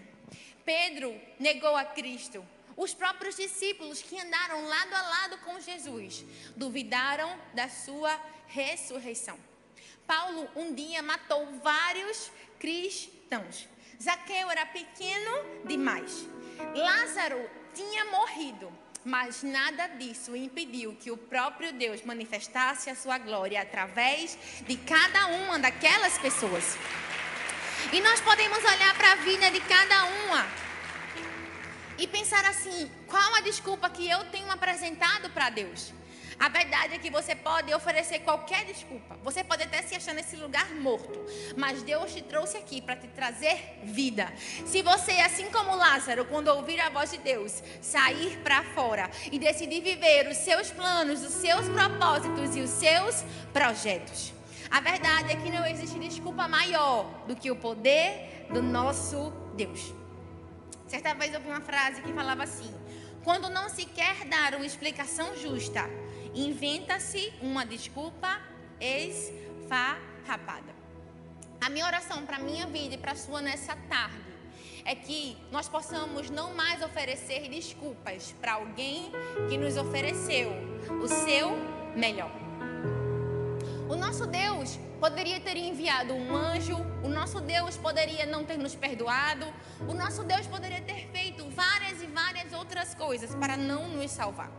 Pedro 0.64 1.20
negou 1.36 1.74
a 1.74 1.84
Cristo. 1.84 2.46
Os 2.76 2.94
próprios 2.94 3.36
discípulos 3.36 4.00
que 4.00 4.18
andaram 4.18 4.66
lado 4.66 4.94
a 4.94 5.02
lado 5.02 5.38
com 5.38 5.60
Jesus 5.60 6.24
duvidaram 6.56 7.38
da 7.54 7.68
sua 7.68 8.18
ressurreição. 8.46 9.38
Paulo 10.06 10.48
um 10.56 10.74
dia 10.74 11.02
matou 11.02 11.46
vários 11.62 12.30
cristãos. 12.58 13.68
Zaqueu 14.02 14.50
era 14.50 14.66
pequeno 14.66 15.66
demais. 15.66 16.26
Lázaro 16.74 17.48
tinha 17.74 18.04
morrido. 18.06 18.72
Mas 19.04 19.42
nada 19.42 19.88
disso 19.88 20.36
impediu 20.36 20.94
que 20.94 21.10
o 21.10 21.16
próprio 21.16 21.72
Deus 21.72 22.02
manifestasse 22.02 22.88
a 22.88 22.94
sua 22.94 23.18
glória 23.18 23.60
através 23.60 24.38
de 24.64 24.76
cada 24.76 25.26
uma 25.26 25.58
daquelas 25.58 26.18
pessoas. 26.18 26.76
E 27.92 28.00
nós 28.00 28.20
podemos 28.20 28.58
olhar 28.58 28.96
para 28.96 29.12
a 29.12 29.16
vida 29.16 29.50
de 29.50 29.60
cada 29.62 30.04
uma 30.04 30.46
e 31.98 32.06
pensar 32.06 32.44
assim: 32.46 32.90
qual 33.06 33.34
a 33.34 33.40
desculpa 33.40 33.88
que 33.90 34.08
eu 34.08 34.24
tenho 34.26 34.50
apresentado 34.50 35.30
para 35.30 35.50
Deus? 35.50 35.92
A 36.42 36.48
verdade 36.48 36.94
é 36.94 36.98
que 36.98 37.08
você 37.08 37.36
pode 37.36 37.72
oferecer 37.72 38.18
qualquer 38.20 38.64
desculpa. 38.64 39.16
Você 39.22 39.44
pode 39.44 39.62
até 39.62 39.80
se 39.82 39.94
achar 39.94 40.12
nesse 40.12 40.34
lugar 40.34 40.68
morto. 40.74 41.24
Mas 41.56 41.84
Deus 41.84 42.12
te 42.12 42.20
trouxe 42.20 42.56
aqui 42.56 42.80
para 42.80 42.96
te 42.96 43.06
trazer 43.06 43.78
vida. 43.84 44.32
Se 44.66 44.82
você, 44.82 45.12
assim 45.20 45.48
como 45.52 45.76
Lázaro, 45.76 46.24
quando 46.24 46.48
ouvir 46.48 46.80
a 46.80 46.88
voz 46.88 47.12
de 47.12 47.18
Deus, 47.18 47.62
sair 47.80 48.38
para 48.38 48.64
fora 48.74 49.08
e 49.30 49.38
decidir 49.38 49.82
viver 49.82 50.28
os 50.28 50.38
seus 50.38 50.70
planos, 50.72 51.22
os 51.22 51.32
seus 51.32 51.68
propósitos 51.68 52.56
e 52.56 52.60
os 52.60 52.70
seus 52.70 53.24
projetos. 53.52 54.32
A 54.68 54.80
verdade 54.80 55.32
é 55.32 55.36
que 55.36 55.48
não 55.48 55.64
existe 55.64 55.96
desculpa 55.98 56.48
maior 56.48 57.04
do 57.28 57.36
que 57.36 57.52
o 57.52 57.56
poder 57.56 58.46
do 58.50 58.60
nosso 58.60 59.30
Deus. 59.54 60.01
Certa 60.92 61.14
vez 61.14 61.32
eu 61.32 61.40
vi 61.40 61.48
uma 61.48 61.62
frase 61.62 62.02
que 62.02 62.12
falava 62.12 62.42
assim: 62.42 62.70
quando 63.24 63.48
não 63.48 63.70
se 63.70 63.86
quer 63.86 64.26
dar 64.26 64.54
uma 64.54 64.66
explicação 64.66 65.34
justa, 65.34 65.88
inventa-se 66.34 67.32
uma 67.40 67.64
desculpa 67.64 68.38
esfarrapada. 68.78 70.74
A 71.62 71.70
minha 71.70 71.86
oração 71.86 72.26
para 72.26 72.38
minha 72.38 72.66
vida 72.66 72.96
e 72.96 72.98
para 72.98 73.12
a 73.12 73.16
sua 73.16 73.40
nessa 73.40 73.74
tarde 73.88 74.20
é 74.84 74.94
que 74.94 75.34
nós 75.50 75.66
possamos 75.66 76.28
não 76.28 76.52
mais 76.52 76.82
oferecer 76.82 77.48
desculpas 77.48 78.34
para 78.38 78.52
alguém 78.52 79.10
que 79.48 79.56
nos 79.56 79.78
ofereceu 79.78 80.50
o 81.02 81.08
seu 81.08 81.56
melhor. 81.96 82.41
O 83.92 83.96
nosso 83.96 84.26
Deus 84.26 84.78
poderia 84.98 85.38
ter 85.38 85.54
enviado 85.54 86.14
um 86.14 86.34
anjo, 86.34 86.78
o 87.04 87.08
nosso 87.08 87.42
Deus 87.42 87.76
poderia 87.76 88.24
não 88.24 88.42
ter 88.42 88.56
nos 88.56 88.74
perdoado, 88.74 89.44
o 89.86 89.92
nosso 89.92 90.24
Deus 90.24 90.46
poderia 90.46 90.80
ter 90.80 91.08
feito 91.12 91.46
várias 91.50 92.00
e 92.00 92.06
várias 92.06 92.54
outras 92.54 92.94
coisas 92.94 93.34
para 93.34 93.54
não 93.54 93.88
nos 93.88 94.10
salvar. 94.10 94.50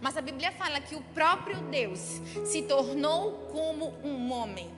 Mas 0.00 0.16
a 0.16 0.20
Bíblia 0.20 0.50
fala 0.50 0.80
que 0.80 0.96
o 0.96 1.00
próprio 1.14 1.56
Deus 1.70 2.20
se 2.44 2.62
tornou 2.62 3.48
como 3.52 3.94
um 4.02 4.32
homem. 4.32 4.68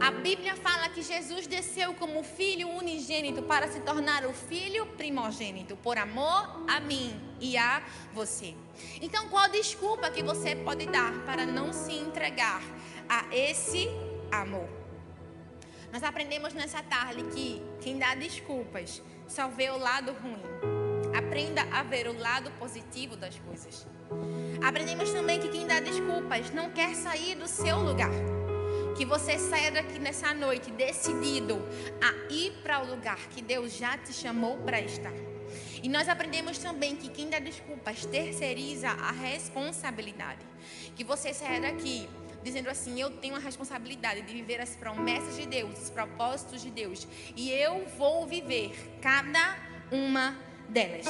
A 0.00 0.10
Bíblia 0.10 0.56
fala 0.56 0.88
que 0.88 1.02
Jesus 1.02 1.46
desceu 1.46 1.92
como 1.94 2.22
filho 2.22 2.70
unigênito 2.70 3.42
para 3.42 3.68
se 3.68 3.80
tornar 3.80 4.24
o 4.24 4.32
filho 4.32 4.86
primogênito, 4.86 5.76
por 5.76 5.98
amor 5.98 6.64
a 6.66 6.80
mim 6.80 7.20
e 7.40 7.58
a 7.58 7.82
você. 8.14 8.54
Então, 9.02 9.28
qual 9.28 9.48
desculpa 9.50 10.10
que 10.10 10.22
você 10.22 10.56
pode 10.56 10.86
dar 10.86 11.12
para 11.24 11.44
não 11.44 11.72
se 11.72 11.92
entregar 11.92 12.62
a 13.08 13.34
esse 13.34 13.88
amor? 14.30 14.68
Nós 15.92 16.02
aprendemos 16.02 16.52
nessa 16.52 16.82
tarde 16.82 17.22
que 17.34 17.62
quem 17.80 17.98
dá 17.98 18.14
desculpas 18.14 19.00
só 19.28 19.48
vê 19.48 19.70
o 19.70 19.78
lado 19.78 20.12
ruim. 20.12 20.42
Aprenda 21.16 21.62
a 21.72 21.84
ver 21.84 22.08
o 22.08 22.18
lado 22.18 22.50
positivo 22.58 23.16
das 23.16 23.38
coisas. 23.38 23.86
Aprendemos 24.60 25.10
também 25.12 25.38
que 25.40 25.48
quem 25.48 25.66
dá 25.66 25.78
desculpas 25.78 26.50
não 26.50 26.70
quer 26.70 26.94
sair 26.96 27.36
do 27.36 27.46
seu 27.46 27.78
lugar. 27.78 28.10
Que 28.96 29.04
você 29.04 29.38
saia 29.38 29.70
daqui 29.70 29.98
nessa 29.98 30.34
noite 30.34 30.70
decidido 30.72 31.62
a 32.02 32.32
ir 32.32 32.52
para 32.62 32.82
o 32.82 32.90
lugar 32.90 33.18
que 33.28 33.40
Deus 33.40 33.76
já 33.76 33.96
te 33.96 34.12
chamou 34.12 34.56
para 34.58 34.80
estar. 34.80 35.12
E 35.82 35.88
nós 35.88 36.08
aprendemos 36.08 36.58
também 36.58 36.96
que 36.96 37.08
quem 37.08 37.28
dá 37.28 37.38
desculpas 37.38 38.04
terceiriza 38.06 38.88
a 38.88 39.12
responsabilidade. 39.12 40.40
Que 40.96 41.04
você 41.04 41.32
saia 41.32 41.60
daqui 41.60 42.08
dizendo 42.44 42.68
assim: 42.68 43.00
Eu 43.00 43.10
tenho 43.10 43.34
a 43.34 43.38
responsabilidade 43.38 44.22
de 44.22 44.32
viver 44.32 44.60
as 44.60 44.76
promessas 44.76 45.36
de 45.36 45.46
Deus, 45.46 45.82
os 45.82 45.90
propósitos 45.90 46.62
de 46.62 46.70
Deus, 46.70 47.08
e 47.34 47.50
eu 47.50 47.86
vou 47.98 48.26
viver 48.26 48.72
cada 49.00 49.56
uma 49.90 50.38
delas. 50.68 51.06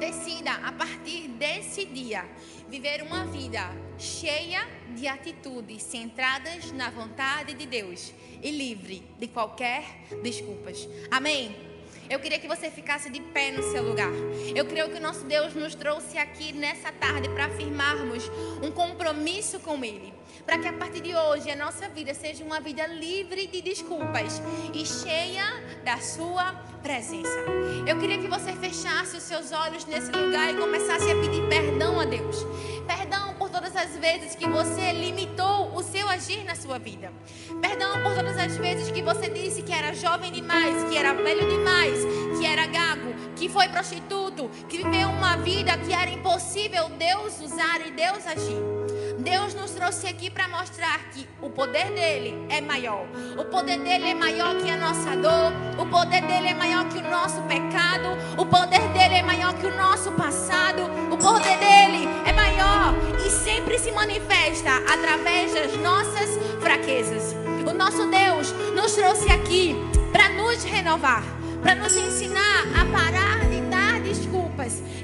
Decida 0.00 0.52
a 0.52 0.72
partir 0.72 1.28
desse 1.28 1.84
dia 1.84 2.24
viver 2.68 3.02
uma 3.02 3.24
vida 3.26 3.60
cheia 3.98 4.66
de 4.94 5.06
atitudes 5.06 5.82
centradas 5.82 6.72
na 6.72 6.90
vontade 6.90 7.54
de 7.54 7.66
Deus 7.66 8.12
e 8.42 8.50
livre 8.50 9.02
de 9.18 9.26
qualquer 9.28 9.84
desculpas. 10.22 10.88
Amém. 11.10 11.75
Eu 12.08 12.20
queria 12.20 12.38
que 12.38 12.48
você 12.48 12.70
ficasse 12.70 13.10
de 13.10 13.20
pé 13.20 13.50
no 13.50 13.62
seu 13.62 13.82
lugar. 13.82 14.12
Eu 14.54 14.64
creio 14.66 14.88
que 14.90 14.98
o 14.98 15.00
nosso 15.00 15.24
Deus 15.24 15.54
nos 15.54 15.74
trouxe 15.74 16.18
aqui 16.18 16.52
nessa 16.52 16.92
tarde 16.92 17.28
para 17.30 17.46
afirmarmos 17.46 18.30
um 18.62 18.70
compromisso 18.70 19.58
com 19.60 19.84
Ele 19.84 20.14
para 20.46 20.58
que 20.58 20.68
a 20.68 20.72
partir 20.72 21.00
de 21.00 21.14
hoje 21.14 21.50
a 21.50 21.56
nossa 21.56 21.88
vida 21.88 22.14
seja 22.14 22.44
uma 22.44 22.60
vida 22.60 22.86
livre 22.86 23.48
de 23.48 23.60
desculpas 23.60 24.40
e 24.72 24.86
cheia 24.86 25.44
da 25.84 25.98
Sua 25.98 26.52
presença. 26.82 27.36
Eu 27.86 27.98
queria 27.98 28.18
que 28.18 28.28
você 28.28 28.52
fechasse 28.52 29.16
os 29.16 29.24
seus 29.24 29.50
olhos 29.50 29.84
nesse 29.86 30.12
lugar 30.12 30.54
e 30.54 30.56
começasse 30.56 31.10
a 31.10 31.16
pedir 31.16 31.48
perdão 31.48 31.98
a 31.98 32.04
Deus. 32.04 32.36
Perdão 32.86 33.34
todas 33.56 33.74
as 33.74 33.96
vezes 33.96 34.34
que 34.34 34.46
você 34.46 34.92
limitou 34.92 35.74
o 35.74 35.82
seu 35.82 36.06
agir 36.10 36.44
na 36.44 36.54
sua 36.54 36.78
vida. 36.78 37.10
Perdão 37.62 38.02
por 38.02 38.14
todas 38.14 38.36
as 38.36 38.54
vezes 38.58 38.90
que 38.90 39.00
você 39.00 39.30
disse 39.30 39.62
que 39.62 39.72
era 39.72 39.94
jovem 39.94 40.30
demais, 40.30 40.84
que 40.90 40.98
era 40.98 41.14
velho 41.14 41.48
demais, 41.48 42.04
que 42.38 42.44
era 42.44 42.66
gago, 42.66 43.14
que 43.34 43.48
foi 43.48 43.66
prostituto, 43.68 44.50
que 44.68 44.76
viveu 44.76 45.08
uma 45.08 45.38
vida 45.38 45.74
que 45.78 45.94
era 45.94 46.10
impossível 46.10 46.90
Deus 46.98 47.40
usar 47.40 47.80
e 47.86 47.92
Deus 47.92 48.26
agir. 48.26 48.75
Deus 49.26 49.54
nos 49.54 49.72
trouxe 49.72 50.06
aqui 50.06 50.30
para 50.30 50.46
mostrar 50.46 51.00
que 51.10 51.28
o 51.42 51.50
poder 51.50 51.90
dele 51.90 52.46
é 52.48 52.60
maior. 52.60 53.04
O 53.36 53.44
poder 53.46 53.76
dele 53.80 54.10
é 54.10 54.14
maior 54.14 54.54
que 54.54 54.70
a 54.70 54.76
nossa 54.76 55.16
dor. 55.16 55.52
O 55.76 55.84
poder 55.86 56.22
dele 56.22 56.50
é 56.50 56.54
maior 56.54 56.88
que 56.88 56.98
o 56.98 57.10
nosso 57.10 57.42
pecado. 57.42 58.16
O 58.38 58.46
poder 58.46 58.86
dele 58.92 59.16
é 59.16 59.22
maior 59.24 59.52
que 59.54 59.66
o 59.66 59.76
nosso 59.76 60.12
passado. 60.12 60.82
O 61.10 61.18
poder 61.18 61.58
dele 61.58 62.08
é 62.24 62.32
maior 62.32 62.94
e 63.26 63.28
sempre 63.28 63.80
se 63.80 63.90
manifesta 63.90 64.70
através 64.88 65.52
das 65.52 65.76
nossas 65.78 66.38
fraquezas. 66.60 67.34
O 67.68 67.74
nosso 67.74 68.06
Deus 68.06 68.52
nos 68.76 68.92
trouxe 68.92 69.28
aqui 69.32 69.74
para 70.12 70.28
nos 70.28 70.62
renovar, 70.62 71.24
para 71.64 71.74
nos 71.74 71.96
ensinar 71.96 72.62
a 72.80 72.84
parar 72.96 73.40
de 73.50 73.65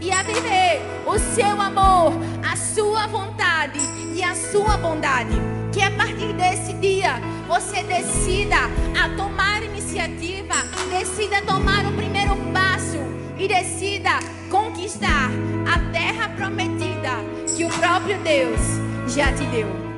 e 0.00 0.10
a 0.10 0.22
viver 0.22 0.80
o 1.06 1.18
seu 1.18 1.60
amor, 1.60 2.12
a 2.50 2.56
sua 2.56 3.06
vontade 3.06 3.78
e 4.14 4.22
a 4.22 4.34
sua 4.34 4.76
bondade. 4.76 5.34
Que 5.72 5.82
a 5.82 5.90
partir 5.92 6.32
desse 6.34 6.72
dia 6.74 7.20
você 7.48 7.82
decida 7.82 8.56
a 9.00 9.08
tomar 9.16 9.62
iniciativa, 9.62 10.54
decida 10.90 11.42
tomar 11.42 11.86
o 11.86 11.92
primeiro 11.92 12.36
passo 12.52 12.98
e 13.38 13.48
decida 13.48 14.18
conquistar 14.50 15.30
a 15.72 15.92
terra 15.92 16.28
prometida 16.30 17.10
que 17.56 17.64
o 17.64 17.70
próprio 17.70 18.18
Deus 18.18 18.60
já 19.08 19.32
te 19.32 19.44
deu. 19.46 19.91